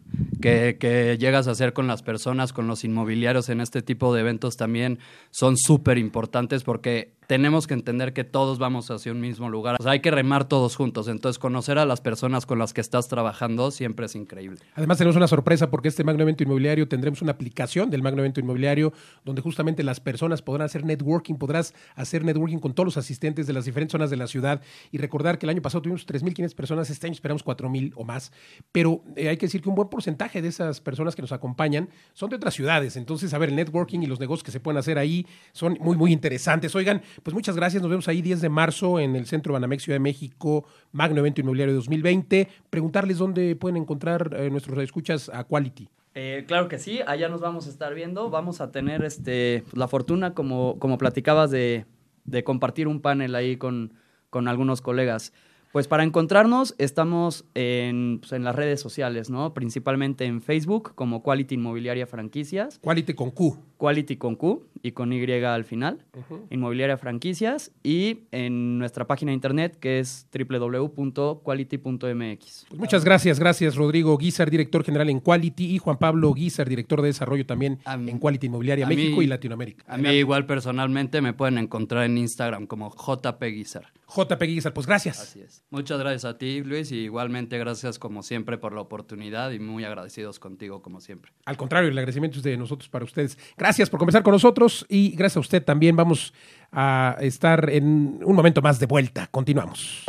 [0.41, 4.21] que, que llegas a hacer con las personas, con los inmobiliarios en este tipo de
[4.21, 4.99] eventos también
[5.31, 9.75] son súper importantes porque tenemos que entender que todos vamos hacia un mismo lugar.
[9.79, 11.09] O sea, hay que remar todos juntos.
[11.09, 14.59] Entonces, conocer a las personas con las que estás trabajando siempre es increíble.
[14.75, 18.39] Además tenemos una sorpresa porque este Magno Evento Inmobiliario tendremos una aplicación del Magno Evento
[18.39, 18.93] Inmobiliario
[19.25, 23.53] donde justamente las personas podrán hacer networking, podrás hacer networking con todos los asistentes de
[23.53, 24.61] las diferentes zonas de la ciudad
[24.91, 28.31] y recordar que el año pasado tuvimos 3.500 personas, este año esperamos 4.000 o más,
[28.71, 31.89] pero eh, hay que decir que un buen porcentaje de esas personas que nos acompañan
[32.13, 34.77] son de otras ciudades, entonces a ver, el networking y los negocios que se pueden
[34.77, 36.73] hacer ahí son muy, muy interesantes.
[36.75, 39.95] Oigan, pues muchas gracias, nos vemos ahí 10 de marzo en el Centro Banamex Ciudad
[39.95, 42.47] de México, Magno Evento Inmobiliario 2020.
[42.69, 45.89] Preguntarles dónde pueden encontrar eh, nuestros escuchas a Quality.
[46.15, 48.29] Eh, claro que sí, allá nos vamos a estar viendo.
[48.29, 51.85] Vamos a tener este, la fortuna, como, como platicabas, de,
[52.25, 53.93] de compartir un panel ahí con,
[54.29, 55.33] con algunos colegas.
[55.77, 59.53] Pues para encontrarnos estamos en, pues, en las redes sociales, ¿no?
[59.53, 63.59] Principalmente en Facebook como Quality Inmobiliaria Franquicias, Quality con Q.
[63.77, 66.03] Quality con Q y con Y al final,
[66.49, 72.65] Inmobiliaria Franquicias y en nuestra página de internet que es www.quality.mx.
[72.69, 77.03] Pues muchas gracias, gracias Rodrigo Guizar, director general en Quality, y Juan Pablo Guizar, director
[77.03, 79.83] de desarrollo también mí- en Quality Inmobiliaria México mí- y Latinoamérica.
[79.87, 83.93] A mí igual personalmente me pueden encontrar en Instagram como JP Guizar.
[84.07, 85.19] JP Guizar, pues gracias.
[85.19, 85.63] Así es.
[85.69, 89.83] Muchas gracias a ti, Luis, y igualmente gracias como siempre por la oportunidad y muy
[89.83, 91.33] agradecidos contigo como siempre.
[91.45, 93.37] Al contrario, el agradecimiento es de nosotros para ustedes.
[93.57, 95.95] Gracias por conversar con nosotros y gracias a usted también.
[95.95, 96.33] Vamos
[96.71, 99.27] a estar en un momento más de vuelta.
[99.31, 100.05] Continuamos.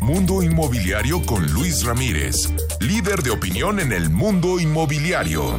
[0.00, 5.56] Mundo Inmobiliario con Luis Ramírez, líder de opinión en el mundo inmobiliario.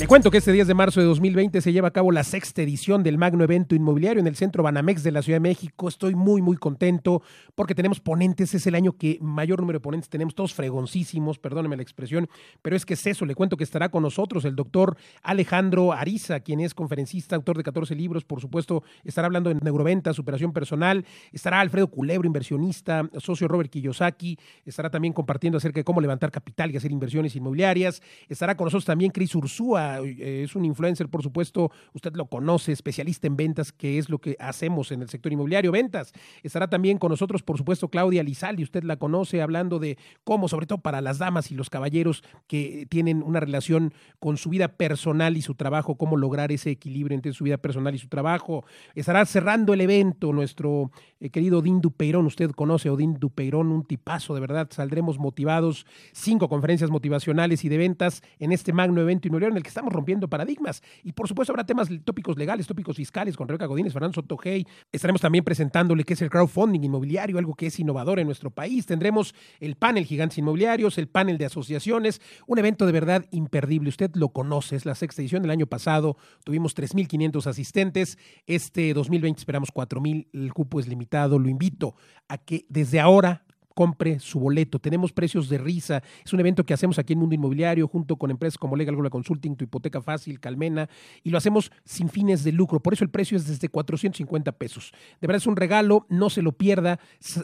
[0.00, 2.62] Le cuento que este 10 de marzo de 2020 se lleva a cabo la sexta
[2.62, 5.88] edición del Magno Evento Inmobiliario en el Centro Banamex de la Ciudad de México.
[5.88, 7.20] Estoy muy, muy contento
[7.54, 8.54] porque tenemos ponentes.
[8.54, 12.30] Es el año que mayor número de ponentes tenemos, todos fregoncísimos, perdóneme la expresión,
[12.62, 13.26] pero es que es eso.
[13.26, 17.64] Le cuento que estará con nosotros el doctor Alejandro Ariza, quien es conferencista, autor de
[17.64, 18.24] 14 libros.
[18.24, 21.04] Por supuesto, estará hablando de neuroventa, superación personal.
[21.32, 24.38] Estará Alfredo Culebro, inversionista, socio Robert Kiyosaki.
[24.64, 28.02] Estará también compartiendo acerca de cómo levantar capital y hacer inversiones inmobiliarias.
[28.28, 32.72] Estará con nosotros también Cris Ursúa, eh, es un influencer, por supuesto, usted lo conoce,
[32.72, 36.12] especialista en ventas, que es lo que hacemos en el sector inmobiliario, ventas.
[36.42, 40.66] Estará también con nosotros, por supuesto, Claudia Lizaldi, usted la conoce, hablando de cómo, sobre
[40.66, 45.36] todo para las damas y los caballeros que tienen una relación con su vida personal
[45.36, 48.64] y su trabajo, cómo lograr ese equilibrio entre su vida personal y su trabajo.
[48.94, 53.86] Estará cerrando el evento nuestro eh, querido Odín Dupeirón, usted conoce a Odín Dupeirón, un
[53.86, 59.28] tipazo, de verdad, saldremos motivados, cinco conferencias motivacionales y de ventas en este magno evento
[59.28, 60.82] inmobiliario en el que estamos rompiendo paradigmas.
[61.02, 64.66] Y por supuesto habrá temas tópicos legales, tópicos fiscales con Rebeca Godínez, Fernando Sotogey.
[64.92, 68.84] Estaremos también presentándole qué es el crowdfunding inmobiliario, algo que es innovador en nuestro país.
[68.84, 73.88] Tendremos el panel Gigantes Inmobiliarios, el panel de asociaciones, un evento de verdad imperdible.
[73.88, 76.18] Usted lo conoce, es la sexta edición del año pasado.
[76.44, 78.18] Tuvimos 3.500 asistentes.
[78.46, 80.26] Este 2020 esperamos 4.000.
[80.32, 81.38] El cupo es limitado.
[81.38, 81.94] Lo invito
[82.28, 84.78] a que desde ahora compre su boleto.
[84.78, 86.02] Tenemos precios de risa.
[86.24, 89.10] Es un evento que hacemos aquí en Mundo Inmobiliario junto con empresas como Legal Global
[89.10, 90.88] Consulting, Tu Hipoteca Fácil, Calmena,
[91.22, 92.80] y lo hacemos sin fines de lucro.
[92.80, 94.92] Por eso el precio es desde 450 pesos.
[95.20, 97.00] De verdad es un regalo, no se lo pierda,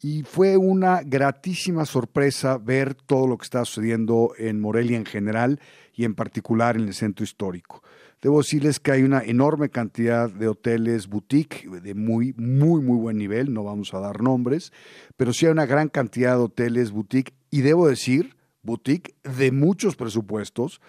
[0.00, 5.60] Y fue una gratísima sorpresa ver todo lo que está sucediendo en Morelia en general
[5.94, 7.82] y en particular en el centro histórico.
[8.20, 13.16] Debo decirles que hay una enorme cantidad de hoteles boutique de muy, muy, muy buen
[13.16, 14.72] nivel, no vamos a dar nombres,
[15.16, 19.94] pero sí hay una gran cantidad de hoteles boutique y debo decir boutique de muchos
[19.94, 20.80] presupuestos,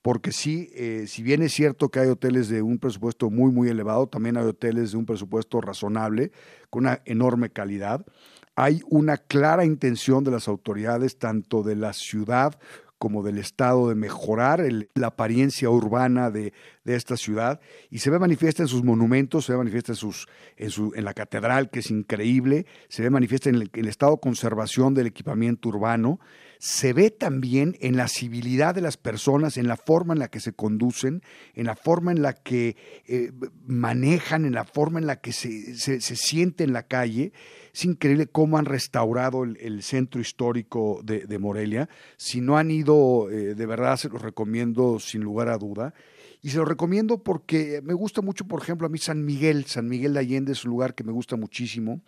[0.00, 3.68] porque sí, eh, si bien es cierto que hay hoteles de un presupuesto muy, muy
[3.68, 6.30] elevado, también hay hoteles de un presupuesto razonable,
[6.70, 8.06] con una enorme calidad.
[8.54, 12.56] Hay una clara intención de las autoridades, tanto de la ciudad
[12.98, 16.54] como del Estado de mejorar la apariencia urbana de,
[16.94, 20.70] esta ciudad y se ve manifiesta en sus monumentos, se ve manifiesta en, sus, en,
[20.70, 24.94] su, en la catedral, que es increíble, se ve manifiesta en el estado de conservación
[24.94, 26.20] del equipamiento urbano
[26.58, 30.40] se ve también en la civilidad de las personas, en la forma en la que
[30.40, 31.22] se conducen,
[31.54, 33.32] en la forma en la que eh,
[33.66, 37.32] manejan, en la forma en la que se, se, siente en la calle.
[37.74, 41.88] Es increíble cómo han restaurado el, centro histórico de, Morelia.
[42.16, 45.92] Si no han ido, eh, de verdad se los recomiendo sin lugar a duda.
[46.46, 49.64] Y se lo recomiendo porque me gusta mucho, por ejemplo, a mí San Miguel.
[49.64, 52.00] San Miguel de Allende es un lugar que me gusta muchísimo.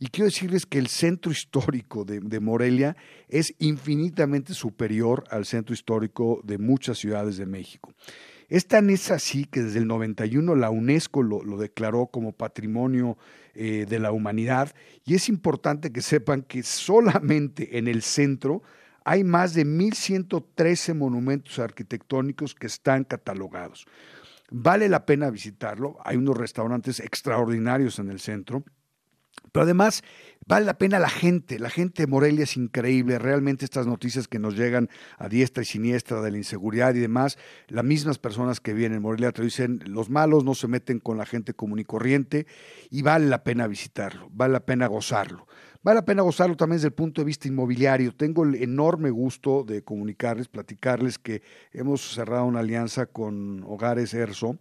[0.00, 2.96] Y quiero decirles que el centro histórico de, Morelia
[3.28, 7.92] es infinitamente superior al centro histórico de muchas ciudades de México.
[8.48, 13.16] Es tan es así que desde el 91 la UNESCO lo, declaró como patrimonio
[13.54, 14.74] eh, de la humanidad
[15.06, 18.64] y es importante que sepan que solamente en el centro
[19.04, 23.86] hay más de 1.113 monumentos arquitectónicos que están catalogados.
[24.50, 28.64] Vale la pena visitarlo, hay unos restaurantes extraordinarios en el centro,
[29.52, 30.02] pero además
[30.46, 34.38] vale la pena la gente, la gente de Morelia es increíble, realmente estas noticias que
[34.38, 34.88] nos llegan
[35.18, 37.38] a diestra y siniestra de la inseguridad y demás,
[37.68, 41.18] las mismas personas que vienen en Morelia te dicen, los malos no se meten con
[41.18, 42.46] la gente común y corriente
[42.90, 45.46] y vale la pena visitarlo, vale la pena gozarlo.
[45.84, 48.14] Vale la pena gozarlo también desde el punto de vista inmobiliario.
[48.16, 51.42] Tengo el enorme gusto de comunicarles, platicarles que
[51.74, 54.56] hemos cerrado una alianza con Hogares ERSO.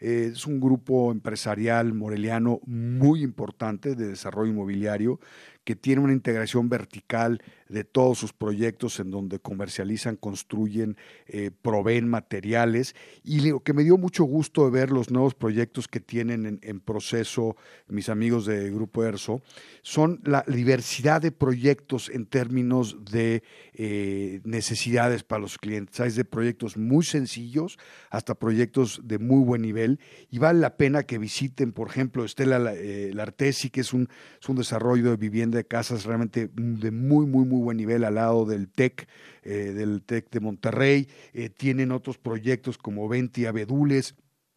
[0.00, 5.18] Eh, es un grupo empresarial moreliano muy importante de desarrollo inmobiliario
[5.64, 12.08] que tiene una integración vertical de todos sus proyectos en donde comercializan, construyen, eh, proveen
[12.08, 12.94] materiales.
[13.24, 16.80] Y lo que me dio mucho gusto de ver los nuevos proyectos que tienen en,
[16.80, 17.56] proceso
[17.88, 19.42] mis amigos de Grupo ERSO,
[19.82, 23.42] son la diversidad de proyectos en términos de
[23.74, 25.98] eh, necesidades para los clientes.
[26.00, 27.78] Hay de proyectos muy sencillos
[28.10, 30.00] hasta proyectos de muy buen nivel
[30.30, 34.08] y vale la pena que visiten, por ejemplo, Estela eh, Lartesi, que es un,
[34.40, 38.14] es un desarrollo de vivienda de casas realmente de muy, muy, muy buen nivel al
[38.14, 39.08] lado del TEC,
[39.42, 41.08] eh, del TEC de Monterrey.
[41.32, 44.14] Eh, tienen otros proyectos como Venti Abedules.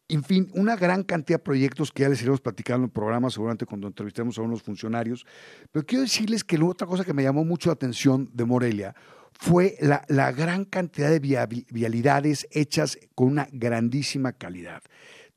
[0.08, 3.30] En fin, una gran cantidad de proyectos que ya les iremos platicando en el programa,
[3.30, 5.24] seguramente cuando entrevistemos a unos funcionarios.
[5.70, 8.94] Pero quiero decirles que la otra cosa que me llamó mucho la atención de Morelia
[9.32, 14.82] fue la, gran cantidad de vialidades hechas con una grandísima calidad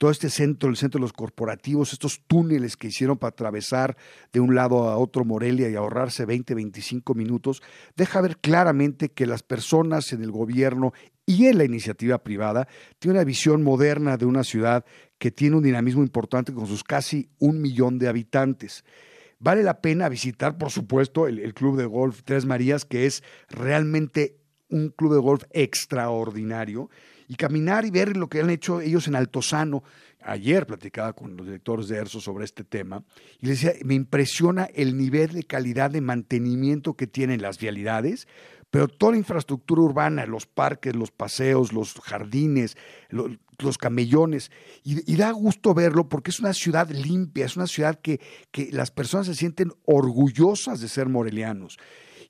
[0.03, 3.95] todo este centro, el centro de los corporativos, estos túneles que hicieron para atravesar
[4.33, 7.63] de un lado a otro Morelia y ahorrarse 20, 25 minutos,
[7.95, 10.91] deja ver claramente que las personas en el gobierno
[11.25, 12.67] y en la iniciativa privada
[12.99, 14.83] tienen una visión moderna de una ciudad
[15.19, 18.83] que tiene un dinamismo importante con sus casi un millón de habitantes.
[19.39, 23.23] Vale la pena visitar, por supuesto, el, el Club de Golf Tres Marías, que es
[23.47, 24.35] realmente
[24.67, 26.89] un club de golf extraordinario
[27.27, 29.83] y caminar y ver lo que han hecho ellos en Altozano.
[30.21, 33.03] Ayer platicaba con los directores de ERSO sobre este tema
[33.39, 38.27] y les decía, me impresiona el nivel de calidad de mantenimiento que tienen las vialidades,
[38.73, 42.75] pero toda la infraestructura urbana, los parques, los paseos, los jardines,
[43.09, 44.49] los, camellones,
[44.83, 48.19] y, da gusto verlo porque es una ciudad limpia, es una ciudad que,
[48.51, 51.77] que las personas se sienten orgullosas de ser morelianos.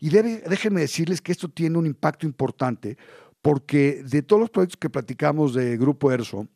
[0.01, 2.97] Y déjenme decirles que esto tiene un impacto importante
[3.43, 6.47] porque de todos los proyectos que platicamos de Grupo ERSO,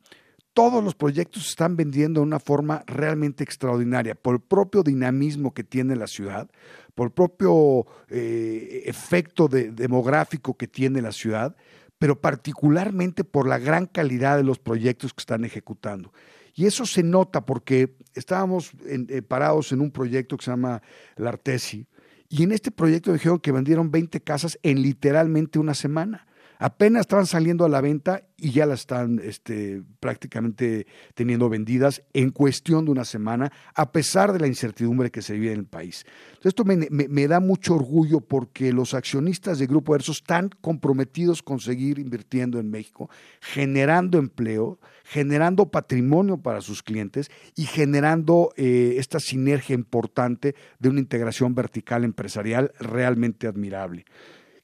[0.54, 5.52] todos los proyectos se están vendiendo de una forma realmente extraordinaria, por el propio dinamismo
[5.52, 6.50] que tiene la ciudad,
[6.94, 11.54] por el propio eh, efecto demográfico que tiene la ciudad,
[11.98, 16.14] pero particularmente por la gran calidad de los proyectos que están ejecutando.
[16.54, 20.80] Y eso se nota porque estábamos eh, parados en un proyecto que se llama
[21.16, 21.86] La Artesi,
[22.30, 26.27] y en este proyecto dijeron que vendieron 20 casas en literalmente una semana
[26.58, 32.30] apenas estaban saliendo a la venta y ya las están este, prácticamente teniendo vendidas en
[32.30, 36.04] cuestión de una semana, a pesar de la incertidumbre que se vive en el país.
[36.42, 41.98] esto me, da mucho orgullo porque los accionistas de Grupo Erso están comprometidos con seguir
[41.98, 49.74] invirtiendo en México, generando empleo, generando patrimonio para sus clientes y generando eh, esta sinergia
[49.74, 54.04] importante de una integración vertical empresarial realmente admirable.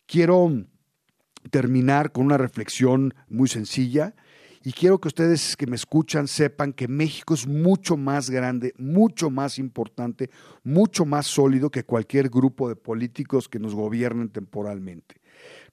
[0.06, 0.64] Quiero
[1.50, 4.14] terminar con una reflexión muy sencilla
[4.66, 9.28] y quiero que ustedes que me escuchan sepan que México es mucho más grande, mucho
[9.28, 10.30] más importante,
[10.62, 15.20] mucho más sólido que cualquier grupo de políticos que nos gobiernen temporalmente.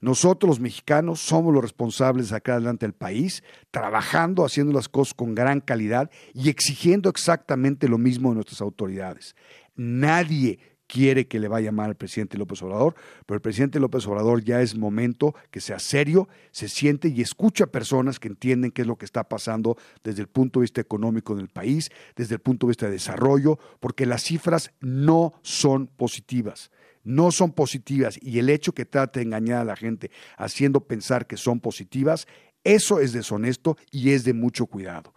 [0.01, 5.13] Nosotros los mexicanos somos los responsables de sacar adelante el país, trabajando, haciendo las cosas
[5.13, 9.37] con gran calidad y exigiendo exactamente lo mismo de nuestras autoridades.
[9.77, 10.59] Nadie
[10.91, 14.61] quiere que le vaya mal al presidente López Obrador, pero el presidente López Obrador ya
[14.61, 18.87] es momento que sea serio, se siente y escucha a personas que entienden qué es
[18.87, 22.67] lo que está pasando desde el punto de vista económico del país, desde el punto
[22.67, 26.71] de vista de desarrollo, porque las cifras no son positivas
[27.03, 31.25] no son positivas y el hecho que trate de engañar a la gente haciendo pensar
[31.25, 32.27] que son positivas,
[32.63, 35.15] eso es deshonesto y es de mucho cuidado.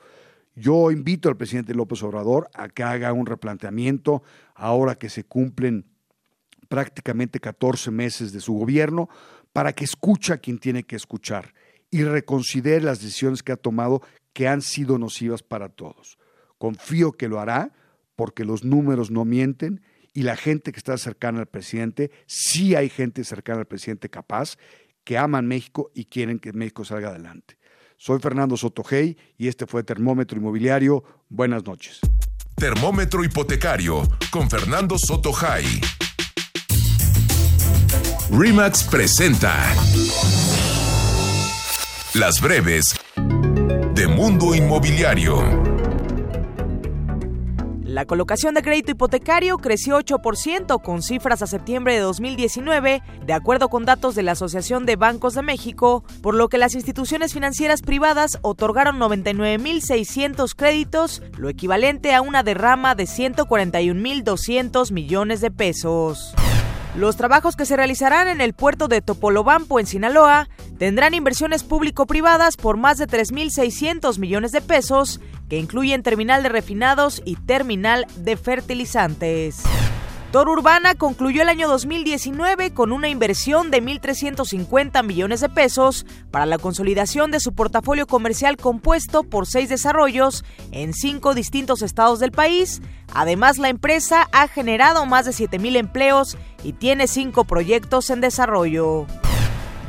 [0.54, 4.22] Yo invito al presidente López Obrador a que haga un replanteamiento
[4.54, 5.84] ahora que se cumplen
[6.68, 9.08] prácticamente 14 meses de su gobierno
[9.52, 11.54] para que escuche a quien tiene que escuchar
[11.90, 16.18] y reconsidere las decisiones que ha tomado que han sido nocivas para todos.
[16.58, 17.72] Confío que lo hará
[18.16, 22.88] porque los números no mienten y la gente que está cercana al presidente, sí hay
[22.88, 24.56] gente cercana al presidente capaz,
[25.02, 27.58] que aman México y quieren que México salga adelante.
[27.96, 31.04] Soy Fernando Sotogey y este fue Termómetro Inmobiliario.
[31.28, 32.00] Buenas noches.
[32.54, 35.80] Termómetro Hipotecario con Fernando Sotogey.
[38.30, 39.54] Remax presenta
[42.14, 42.84] Las breves
[43.94, 45.73] de Mundo Inmobiliario.
[47.94, 53.68] La colocación de crédito hipotecario creció 8% con cifras a septiembre de 2019, de acuerdo
[53.68, 57.82] con datos de la Asociación de Bancos de México, por lo que las instituciones financieras
[57.82, 66.34] privadas otorgaron 99.600 créditos, lo equivalente a una derrama de 141.200 millones de pesos.
[66.96, 72.56] Los trabajos que se realizarán en el puerto de Topolobampo en Sinaloa tendrán inversiones público-privadas
[72.56, 78.36] por más de 3.600 millones de pesos, que incluyen terminal de refinados y terminal de
[78.36, 79.64] fertilizantes.
[80.42, 86.58] Urbana concluyó el año 2019 con una inversión de 1.350 millones de pesos para la
[86.58, 92.82] consolidación de su portafolio comercial compuesto por seis desarrollos en cinco distintos estados del país.
[93.14, 99.06] Además, la empresa ha generado más de 7.000 empleos y tiene cinco proyectos en desarrollo.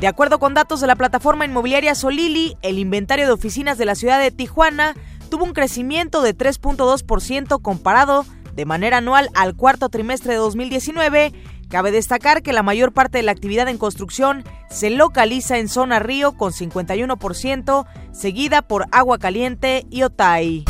[0.00, 3.96] De acuerdo con datos de la plataforma inmobiliaria Solili, el inventario de oficinas de la
[3.96, 4.94] ciudad de Tijuana
[5.28, 8.24] tuvo un crecimiento de 3.2% comparado
[8.56, 11.32] de manera anual al cuarto trimestre de 2019.
[11.68, 15.98] Cabe destacar que la mayor parte de la actividad en construcción se localiza en zona
[15.98, 20.64] río con 51%, seguida por Agua Caliente y Otay.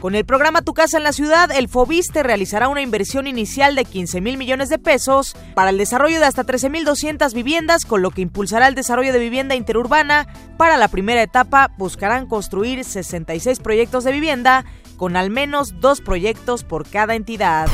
[0.00, 3.84] Con el programa Tu Casa en la Ciudad, el Fobiste realizará una inversión inicial de
[3.84, 8.00] 15 mil millones de pesos para el desarrollo de hasta 13 mil 200 viviendas, con
[8.00, 10.26] lo que impulsará el desarrollo de vivienda interurbana.
[10.56, 14.64] Para la primera etapa, buscarán construir 66 proyectos de vivienda,
[14.96, 17.68] con al menos dos proyectos por cada entidad.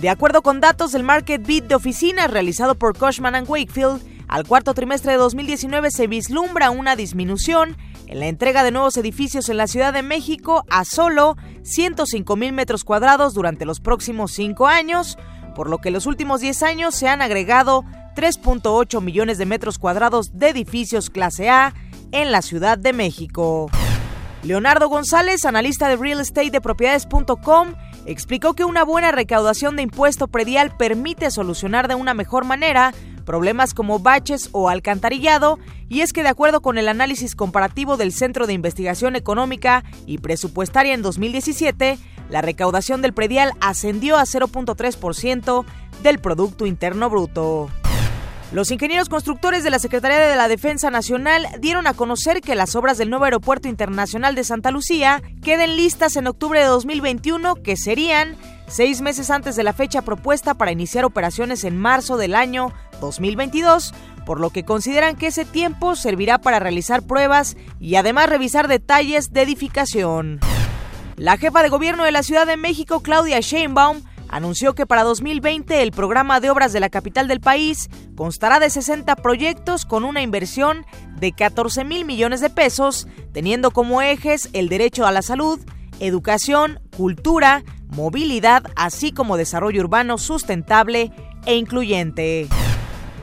[0.00, 4.72] De acuerdo con datos del Market Beat de oficinas realizado por Cushman Wakefield, al cuarto
[4.72, 7.76] trimestre de 2019 se vislumbra una disminución
[8.10, 12.52] en la entrega de nuevos edificios en la Ciudad de México a solo 105 mil
[12.52, 15.16] metros cuadrados durante los próximos cinco años,
[15.54, 17.84] por lo que en los últimos 10 años se han agregado
[18.16, 21.72] 3.8 millones de metros cuadrados de edificios clase A
[22.10, 23.70] en la Ciudad de México.
[24.42, 27.74] Leonardo González, analista de real estate de propiedades.com,
[28.06, 32.92] explicó que una buena recaudación de impuesto predial permite solucionar de una mejor manera
[33.30, 38.10] problemas como baches o alcantarillado, y es que de acuerdo con el análisis comparativo del
[38.12, 41.96] Centro de Investigación Económica y Presupuestaria en 2017,
[42.28, 45.64] la recaudación del predial ascendió a 0.3%
[46.02, 47.70] del Producto Interno Bruto.
[48.50, 52.74] Los ingenieros constructores de la Secretaría de la Defensa Nacional dieron a conocer que las
[52.74, 57.76] obras del nuevo Aeropuerto Internacional de Santa Lucía queden listas en octubre de 2021, que
[57.76, 62.72] serían seis meses antes de la fecha propuesta para iniciar operaciones en marzo del año
[63.00, 63.94] 2022,
[64.24, 69.32] por lo que consideran que ese tiempo servirá para realizar pruebas y además revisar detalles
[69.32, 70.40] de edificación.
[71.16, 75.82] La jefa de gobierno de la Ciudad de México, Claudia Sheinbaum, anunció que para 2020
[75.82, 80.22] el programa de obras de la capital del país constará de 60 proyectos con una
[80.22, 80.86] inversión
[81.16, 85.60] de 14 mil millones de pesos, teniendo como ejes el derecho a la salud,
[85.98, 91.12] educación, cultura, movilidad, así como desarrollo urbano sustentable
[91.44, 92.48] e incluyente.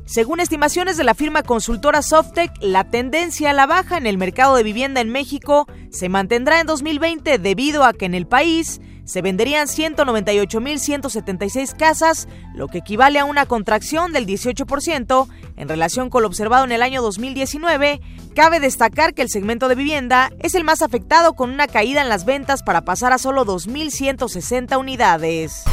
[0.07, 4.55] Según estimaciones de la firma consultora Softec, la tendencia a la baja en el mercado
[4.55, 9.21] de vivienda en México se mantendrá en 2020 debido a que en el país se
[9.21, 15.27] venderían 198.176 casas, lo que equivale a una contracción del 18%
[15.57, 17.99] en relación con lo observado en el año 2019.
[18.33, 22.07] Cabe destacar que el segmento de vivienda es el más afectado con una caída en
[22.07, 25.65] las ventas para pasar a solo 2.160 unidades.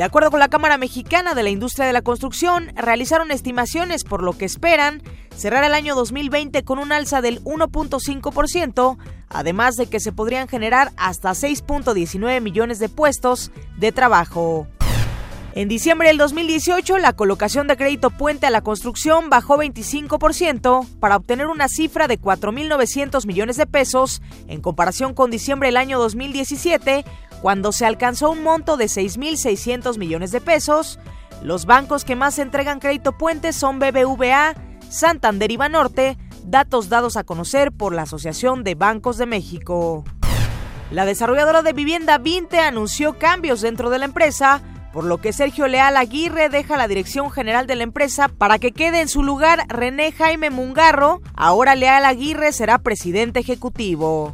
[0.00, 4.22] De acuerdo con la Cámara Mexicana de la Industria de la Construcción, realizaron estimaciones por
[4.22, 5.02] lo que esperan
[5.36, 8.96] cerrar el año 2020 con un alza del 1.5%,
[9.28, 14.66] además de que se podrían generar hasta 6.19 millones de puestos de trabajo.
[15.54, 21.16] En diciembre del 2018, la colocación de crédito puente a la construcción bajó 25% para
[21.16, 27.04] obtener una cifra de 4.900 millones de pesos en comparación con diciembre del año 2017,
[27.40, 30.98] cuando se alcanzó un monto de 6.600 millones de pesos.
[31.42, 34.54] Los bancos que más entregan crédito puente son BBVA,
[34.88, 40.04] Santander y Banorte, datos dados a conocer por la Asociación de Bancos de México.
[40.90, 44.60] La desarrolladora de vivienda Vinte anunció cambios dentro de la empresa,
[44.92, 48.72] por lo que Sergio Leal Aguirre deja la dirección general de la empresa para que
[48.72, 51.22] quede en su lugar René Jaime Mungarro.
[51.34, 54.32] Ahora Leal Aguirre será presidente ejecutivo.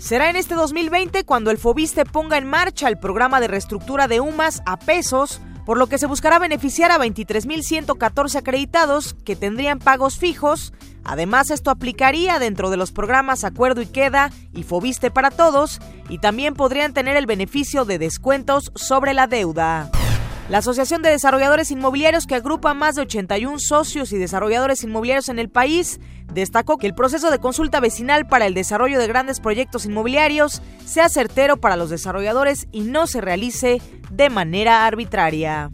[0.00, 4.18] Será en este 2020 cuando el Fobiste ponga en marcha el programa de reestructura de
[4.18, 10.18] UMAS a pesos, por lo que se buscará beneficiar a 23.114 acreditados que tendrían pagos
[10.18, 10.72] fijos.
[11.04, 16.16] Además, esto aplicaría dentro de los programas Acuerdo y Queda y Fobiste para Todos, y
[16.16, 19.90] también podrían tener el beneficio de descuentos sobre la deuda.
[20.50, 25.38] La Asociación de Desarrolladores Inmobiliarios, que agrupa más de 81 socios y desarrolladores inmobiliarios en
[25.38, 26.00] el país,
[26.32, 31.08] destacó que el proceso de consulta vecinal para el desarrollo de grandes proyectos inmobiliarios sea
[31.08, 33.80] certero para los desarrolladores y no se realice
[34.10, 35.70] de manera arbitraria.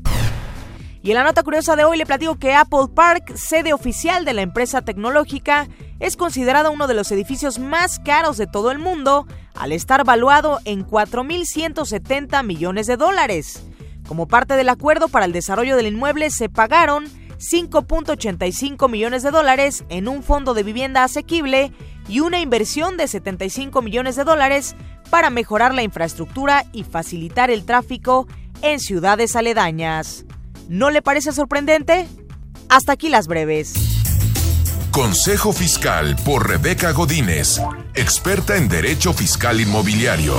[1.03, 4.35] Y en la nota curiosa de hoy le platico que Apple Park, sede oficial de
[4.35, 5.69] la empresa tecnológica,
[6.01, 10.61] es considerada uno de los edificios más caros de todo el mundo, al estar valuado
[10.67, 13.63] en 4.170 millones de dólares.
[14.07, 17.07] Como parte del acuerdo para el desarrollo del inmueble se pagaron
[17.39, 21.73] 5.85 millones de dólares en un fondo de vivienda asequible
[22.09, 24.75] y una inversión de 75 millones de dólares
[25.11, 28.27] para mejorar la infraestructura y facilitar el tráfico
[28.63, 30.25] en ciudades aledañas.
[30.69, 32.07] ¿No le parece sorprendente?
[32.69, 33.75] Hasta aquí las breves.
[34.91, 37.61] Consejo Fiscal por Rebeca Godínez,
[37.95, 40.35] experta en Derecho Fiscal Inmobiliario.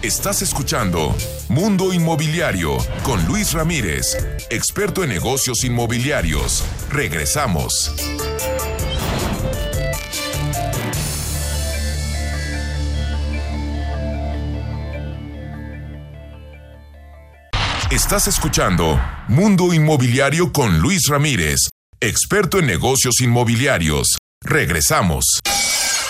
[0.01, 1.15] Estás escuchando
[1.47, 4.17] Mundo Inmobiliario con Luis Ramírez,
[4.49, 6.65] experto en negocios inmobiliarios.
[6.89, 7.93] Regresamos.
[17.91, 21.69] Estás escuchando Mundo Inmobiliario con Luis Ramírez,
[22.01, 24.17] experto en negocios inmobiliarios.
[24.41, 25.23] Regresamos.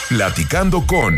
[0.09, 1.15] Platicando con...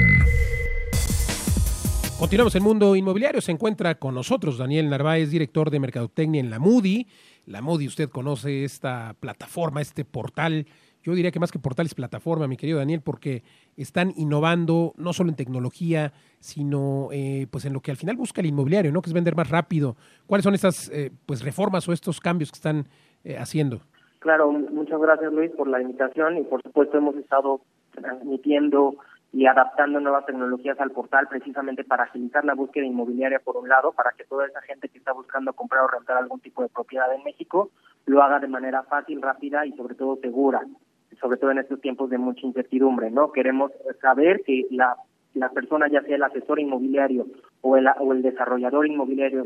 [2.20, 3.40] Continuamos en Mundo Inmobiliario.
[3.40, 7.08] Se encuentra con nosotros Daniel Narváez, director de Mercadotecnia en la Moody.
[7.46, 10.68] La Moody, usted conoce esta plataforma, este portal.
[11.04, 13.44] Yo diría que más que portal es plataforma, mi querido Daniel, porque
[13.78, 18.42] están innovando no solo en tecnología, sino eh, pues en lo que al final busca
[18.42, 19.02] el inmobiliario, ¿no?
[19.02, 19.96] Que es vender más rápido.
[20.28, 22.88] ¿Cuáles son estas eh, pues reformas o estos cambios que están
[23.24, 23.82] eh, haciendo?
[24.20, 28.96] Claro, muchas gracias Luis por la invitación y por supuesto hemos estado transmitiendo
[29.32, 33.92] y adaptando nuevas tecnologías al portal precisamente para agilizar la búsqueda inmobiliaria por un lado,
[33.92, 37.14] para que toda esa gente que está buscando comprar o rentar algún tipo de propiedad
[37.14, 37.70] en México
[38.06, 40.62] lo haga de manera fácil, rápida y sobre todo segura,
[41.20, 43.32] sobre todo en estos tiempos de mucha incertidumbre, ¿no?
[43.32, 44.96] Queremos saber que la,
[45.34, 47.28] la persona, ya sea el asesor inmobiliario
[47.62, 49.46] o el, o el desarrollador inmobiliario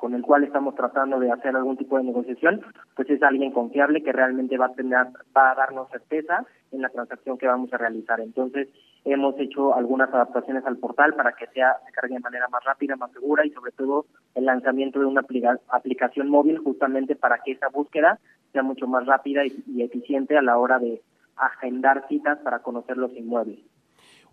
[0.00, 2.62] con el cual estamos tratando de hacer algún tipo de negociación,
[2.96, 5.06] pues es alguien confiable que realmente va a tener,
[5.36, 8.18] va a darnos certeza en la transacción que vamos a realizar.
[8.20, 8.68] Entonces,
[9.04, 12.96] hemos hecho algunas adaptaciones al portal para que sea se cargue de manera más rápida,
[12.96, 15.24] más segura y sobre todo el lanzamiento de una
[15.68, 18.18] aplicación móvil justamente para que esa búsqueda
[18.52, 21.00] sea mucho más rápida y, eficiente a la hora de
[21.36, 23.58] agendar citas para conocer los inmuebles.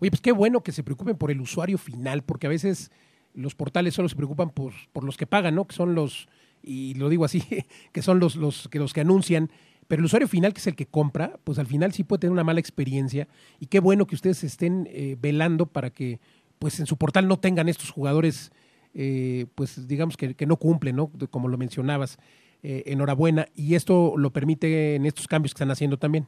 [0.00, 2.90] Oye, pues qué bueno que se preocupen por el usuario final, porque a veces
[3.34, 5.66] los portales solo se preocupan por, por los que pagan, ¿no?
[5.66, 6.28] Que son los,
[6.62, 7.42] y lo digo así,
[7.92, 9.50] que son los, que, los que anuncian,
[9.88, 12.32] pero el usuario final, que es el que compra, pues al final sí puede tener
[12.32, 13.26] una mala experiencia.
[13.58, 16.20] Y qué bueno que ustedes estén eh, velando para que
[16.58, 18.52] pues en su portal no tengan estos jugadores,
[18.94, 21.10] eh, pues digamos que, que, no cumplen, ¿no?
[21.30, 22.18] Como lo mencionabas.
[22.64, 23.46] Eh, enhorabuena.
[23.54, 26.26] Y esto lo permite en estos cambios que están haciendo también.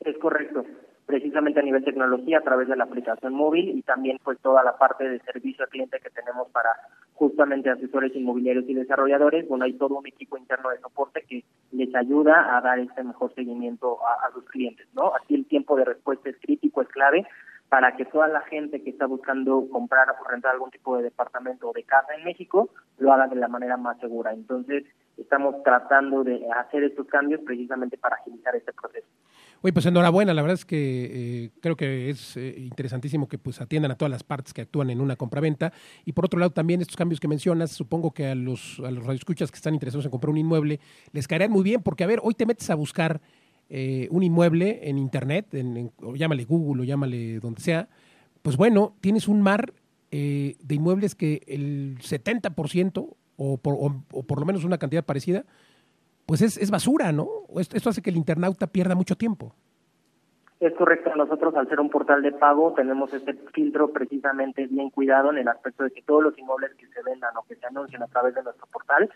[0.00, 0.62] Es correcto
[1.06, 4.78] precisamente a nivel tecnología a través de la aplicación móvil y también pues toda la
[4.78, 6.70] parte de servicio al cliente que tenemos para
[7.22, 11.94] justamente asesores inmobiliarios y desarrolladores, bueno hay todo un equipo interno de soporte que les
[11.94, 15.12] ayuda a dar este mejor seguimiento a, sus clientes, ¿no?
[15.14, 17.24] Aquí el tiempo de respuesta es crítico, es clave
[17.68, 21.68] para que toda la gente que está buscando comprar o rentar algún tipo de departamento
[21.68, 24.32] o de casa en México lo haga de la manera más segura.
[24.32, 24.84] Entonces,
[25.16, 29.06] estamos tratando de hacer estos cambios precisamente para agilizar este proceso.
[29.64, 33.60] Oye, pues enhorabuena, la verdad es que eh, creo que es eh, interesantísimo que pues
[33.60, 35.72] atiendan a todas las partes que actúan en una compraventa.
[36.04, 39.04] Y por otro lado también estos cambios que mencionas, supongo que a los a los
[39.04, 40.80] radioescuchas que están interesados en comprar un inmueble
[41.12, 43.20] les caerán muy bien porque a ver, hoy te metes a buscar
[43.68, 47.88] eh, un inmueble en internet, en, en, o llámale Google o llámale donde sea,
[48.42, 49.74] pues bueno, tienes un mar
[50.10, 55.04] eh, de inmuebles que el 70% o por, o, o por lo menos una cantidad
[55.04, 55.46] parecida
[56.26, 57.28] pues es, es basura, ¿no?
[57.58, 59.54] Esto, esto, hace que el internauta pierda mucho tiempo.
[60.60, 65.32] Es correcto, nosotros al ser un portal de pago tenemos este filtro precisamente bien cuidado
[65.32, 68.00] en el aspecto de que todos los inmuebles que se vendan o que se anuncien
[68.00, 69.10] a través de nuestro portal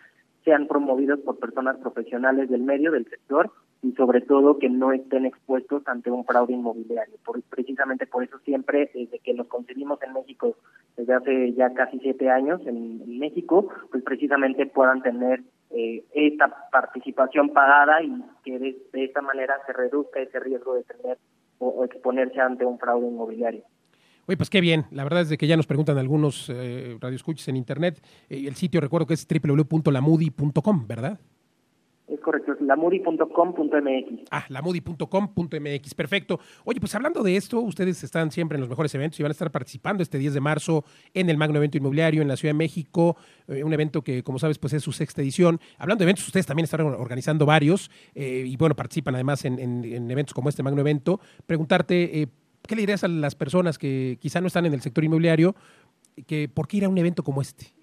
[0.44, 3.52] sean promovidos por personas profesionales del medio, del sector
[3.82, 7.14] y sobre todo que no estén expuestos ante un fraude inmobiliario.
[7.24, 10.56] Por, precisamente por eso siempre, desde que nos conseguimos en México,
[10.96, 16.68] desde hace ya casi siete años en, en México, pues precisamente puedan tener eh, esta
[16.70, 21.18] participación pagada y que de, esta manera se reduzca ese riesgo de tener
[21.58, 23.64] o, o exponerse ante un fraude inmobiliario.
[24.26, 24.86] Oye, pues qué bien.
[24.90, 28.02] La verdad es de que ya nos preguntan algunos eh, radioescuchas en internet.
[28.28, 31.20] Eh, el sitio recuerdo que es www.lamudi.com, ¿verdad?
[32.08, 34.28] Es correcto, es lamudi.com.mx.
[34.30, 36.38] Ah, lamudi.com.mx, perfecto.
[36.64, 39.32] Oye, pues hablando de esto, ustedes están siempre en los mejores eventos y van a
[39.32, 40.84] estar participando este 10 de marzo
[41.14, 43.16] en el Magno Evento Inmobiliario en la Ciudad de México,
[43.48, 45.58] eh, un evento que, como sabes, pues es su sexta edición.
[45.78, 49.84] Hablando de eventos, ustedes también están organizando varios eh, y, bueno, participan además en, en,
[49.84, 51.18] en, eventos como este Magno Evento.
[51.44, 52.28] Preguntarte, eh,
[52.68, 55.56] ¿qué le dirías a las personas que quizá no están en el sector inmobiliario,
[56.28, 57.75] que por qué ir a un evento como este?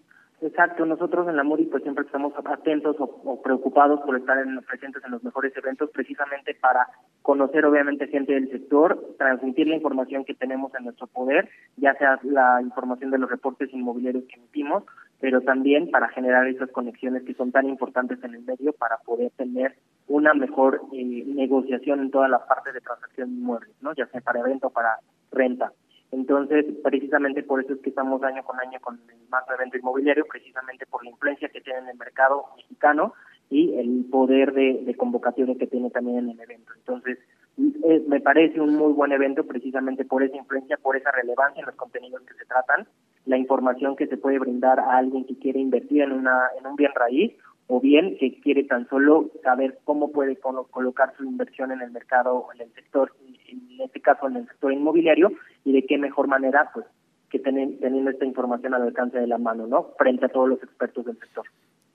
[0.43, 5.01] Exacto, nosotros en la MURI pues siempre estamos atentos o, preocupados por estar en, presentes
[5.05, 6.85] en los mejores eventos precisamente para
[7.21, 12.19] conocer obviamente gente del sector, transmitir la información que tenemos en nuestro poder, ya sea
[12.23, 14.83] la información de los reportes inmobiliarios que emitimos,
[15.21, 19.31] pero también para generar esas conexiones que son tan importantes en el medio para poder
[19.37, 19.75] tener
[20.09, 23.93] una mejor eh, negociación en todas las partes de transacción inmuebles, ¿no?
[23.93, 24.99] ya sea para venta o para
[25.31, 25.71] renta.
[26.13, 30.25] Entonces, precisamente por eso es que estamos año con año con el macro evento inmobiliario,
[30.29, 33.13] precisamente por la influencia que tiene en el mercado mexicano
[33.49, 36.71] y el poder de, de convocatoria que tiene también en el evento.
[36.77, 37.17] Entonces,
[37.57, 41.65] eh, me parece un muy buen evento precisamente por esa influencia, por esa relevancia en
[41.65, 42.87] los contenidos que se tratan,
[43.25, 46.75] la información que se puede brindar a alguien que quiere invertir en, una, en un
[46.75, 47.33] bien raíz
[47.67, 52.47] o bien que quiere tan solo saber cómo puede colocar su inversión en el mercado,
[52.55, 53.13] en el sector,
[53.47, 55.31] en este caso en el sector inmobiliario,
[55.63, 56.85] y de qué mejor manera, pues,
[57.29, 59.89] que teniendo esta información al alcance de la mano, ¿no?
[59.97, 61.45] Frente a todos los expertos del sector.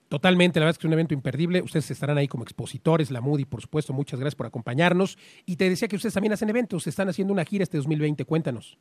[0.09, 1.61] Totalmente, la verdad es que es un evento imperdible.
[1.61, 3.93] Ustedes estarán ahí como expositores, la Moody, por supuesto.
[3.93, 5.19] Muchas gracias por acompañarnos.
[5.45, 8.25] Y te decía que ustedes también hacen eventos, están haciendo una gira este 2020.
[8.25, 8.79] Cuéntanos.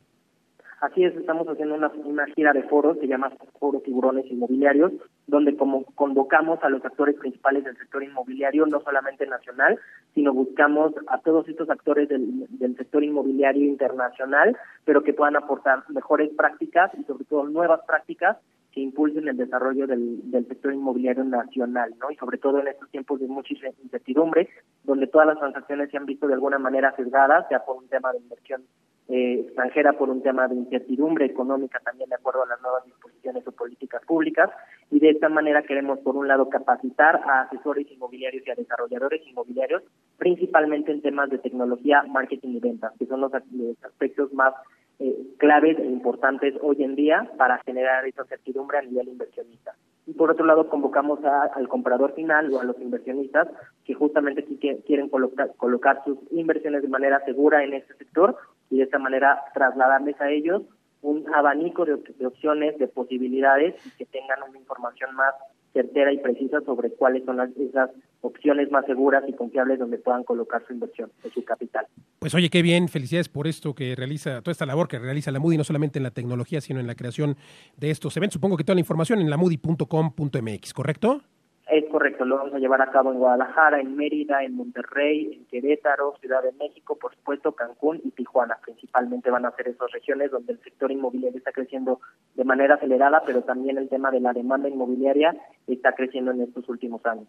[0.80, 4.92] Así es, estamos haciendo una, una gira de foros, se llama Foro Tiburones Inmobiliarios,
[5.26, 9.76] donde como convocamos a los actores principales del sector inmobiliario, no solamente nacional,
[10.14, 15.82] sino buscamos a todos estos actores del, del sector inmobiliario internacional, pero que puedan aportar
[15.88, 18.36] mejores prácticas y sobre todo nuevas prácticas
[18.70, 22.12] que impulsen el desarrollo del, del, sector inmobiliario nacional, ¿no?
[22.12, 23.52] Y sobre todo en estos tiempos de mucha
[23.82, 24.48] incertidumbre,
[24.84, 28.12] donde todas las transacciones se han visto de alguna manera sesgadas, sea por un tema
[28.12, 28.62] de inversión
[29.08, 33.46] eh, extranjera por un tema de incertidumbre económica también de acuerdo a las nuevas disposiciones
[33.46, 34.50] o políticas públicas.
[34.90, 39.26] Y de esta manera queremos por un lado capacitar a asesores inmobiliarios y a desarrolladores
[39.26, 39.82] inmobiliarios
[40.18, 44.52] principalmente en temas de tecnología, marketing y ventas que son los, aspectos más
[44.98, 49.74] eh, claves e importantes hoy en día para generar esa certidumbre a nivel inversionista.
[50.06, 53.48] Y por otro lado convocamos al comprador final o a los inversionistas
[53.84, 54.44] que justamente
[54.86, 58.36] quieren colocar, colocar sus inversiones de manera segura en este sector
[58.70, 60.62] y de esta manera trasladarles a ellos
[61.02, 61.94] un abanico de,
[62.26, 65.34] opciones, de posibilidades y que tengan una información más
[65.72, 67.90] certera y precisa sobre cuáles son las, esas
[68.20, 71.86] opciones más seguras y confiables donde puedan colocar su inversión, de su capital.
[72.18, 75.38] Pues oye, qué bien, felicidades por esto que realiza, toda esta labor que realiza la
[75.38, 77.36] Moody, no solamente en la tecnología, sino en la creación
[77.76, 78.34] de estos eventos.
[78.34, 81.22] Supongo que toda la información en la moody.com.mx, ¿correcto?
[81.70, 85.44] Es correcto, lo vamos a llevar a cabo en Guadalajara, en Mérida, en Monterrey, en
[85.46, 88.56] Querétaro, Ciudad de México, por supuesto, Cancún y Tijuana.
[88.64, 92.00] Principalmente van a ser esas regiones donde el sector inmobiliario está creciendo
[92.36, 96.66] de manera acelerada, pero también el tema de la demanda inmobiliaria está creciendo en estos
[96.70, 97.28] últimos años.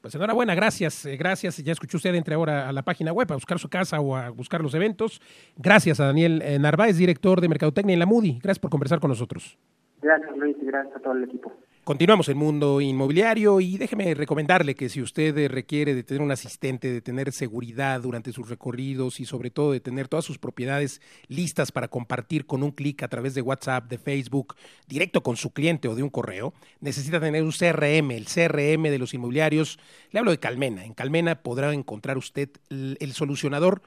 [0.00, 1.56] Pues enhorabuena, gracias, eh, gracias.
[1.58, 4.30] Ya escuchó usted, entre ahora a la página web a buscar su casa o a
[4.30, 5.20] buscar los eventos.
[5.56, 8.38] Gracias a Daniel eh, Narváez, director de Mercadotecnia en la Moody.
[8.40, 9.58] Gracias por conversar con nosotros.
[10.00, 11.52] Gracias, Luis, y gracias a todo el equipo.
[11.90, 16.92] Continuamos el mundo inmobiliario y déjeme recomendarle que si usted requiere de tener un asistente,
[16.92, 21.72] de tener seguridad durante sus recorridos y sobre todo de tener todas sus propiedades listas
[21.72, 24.54] para compartir con un clic a través de WhatsApp, de Facebook,
[24.86, 28.98] directo con su cliente o de un correo, necesita tener un CRM, el CRM de
[29.00, 29.80] los inmobiliarios.
[30.12, 30.84] Le hablo de Calmena.
[30.84, 33.82] En Calmena podrá encontrar usted el solucionador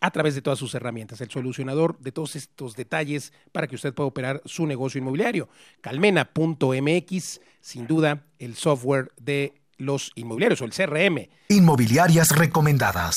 [0.00, 3.92] a través de todas sus herramientas, el solucionador de todos estos detalles para que usted
[3.92, 5.48] pueda operar su negocio inmobiliario.
[5.80, 11.28] Calmena.mx, sin duda, el software de los inmobiliarios o el CRM.
[11.48, 13.16] Inmobiliarias recomendadas.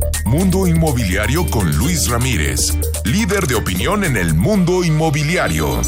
[0.31, 5.81] Mundo Inmobiliario con Luis Ramírez, líder de opinión en el mundo inmobiliario.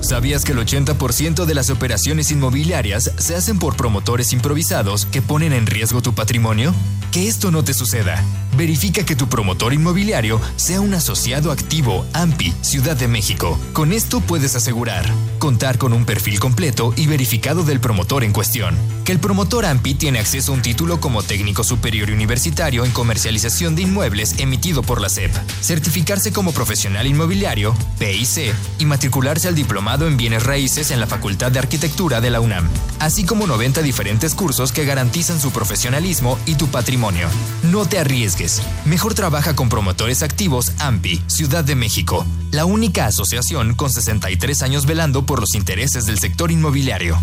[0.00, 5.52] ¿Sabías que el 80% de las operaciones inmobiliarias se hacen por promotores improvisados que ponen
[5.52, 6.72] en riesgo tu patrimonio?
[7.10, 8.22] Que esto no te suceda.
[8.56, 13.58] Verifica que tu promotor inmobiliario sea un asociado activo AMPI Ciudad de México.
[13.72, 15.04] Con esto puedes asegurar
[15.44, 18.74] contar con un perfil completo y verificado del promotor en cuestión.
[19.04, 23.76] Que el promotor AMPI tiene acceso a un título como técnico superior universitario en comercialización
[23.76, 25.30] de inmuebles emitido por la SEP.
[25.60, 31.52] Certificarse como profesional inmobiliario, PIC, y matricularse al diplomado en bienes raíces en la Facultad
[31.52, 32.66] de Arquitectura de la UNAM.
[32.98, 37.28] Así como 90 diferentes cursos que garantizan su profesionalismo y tu patrimonio.
[37.64, 38.43] No te arriesgues.
[38.84, 42.26] Mejor trabaja con promotores activos AMPI, Ciudad de México.
[42.50, 47.18] La única asociación con 63 años velando por los intereses del sector inmobiliario.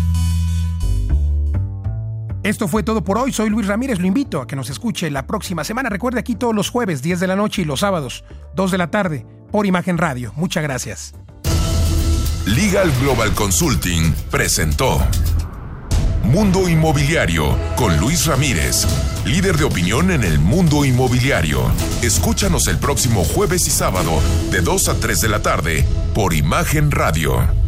[2.42, 3.32] Esto fue todo por hoy.
[3.32, 4.00] Soy Luis Ramírez.
[4.00, 5.88] Lo invito a que nos escuche la próxima semana.
[5.88, 8.24] Recuerde aquí todos los jueves, 10 de la noche y los sábados,
[8.56, 10.32] 2 de la tarde, por Imagen Radio.
[10.34, 11.14] Muchas gracias.
[12.46, 15.00] Legal Global Consulting presentó
[16.24, 18.86] Mundo Inmobiliario con Luis Ramírez,
[19.24, 21.70] líder de opinión en el mundo inmobiliario.
[22.02, 24.20] Escúchanos el próximo jueves y sábado
[24.50, 27.61] de 2 a 3 de la tarde por Imagen Radio.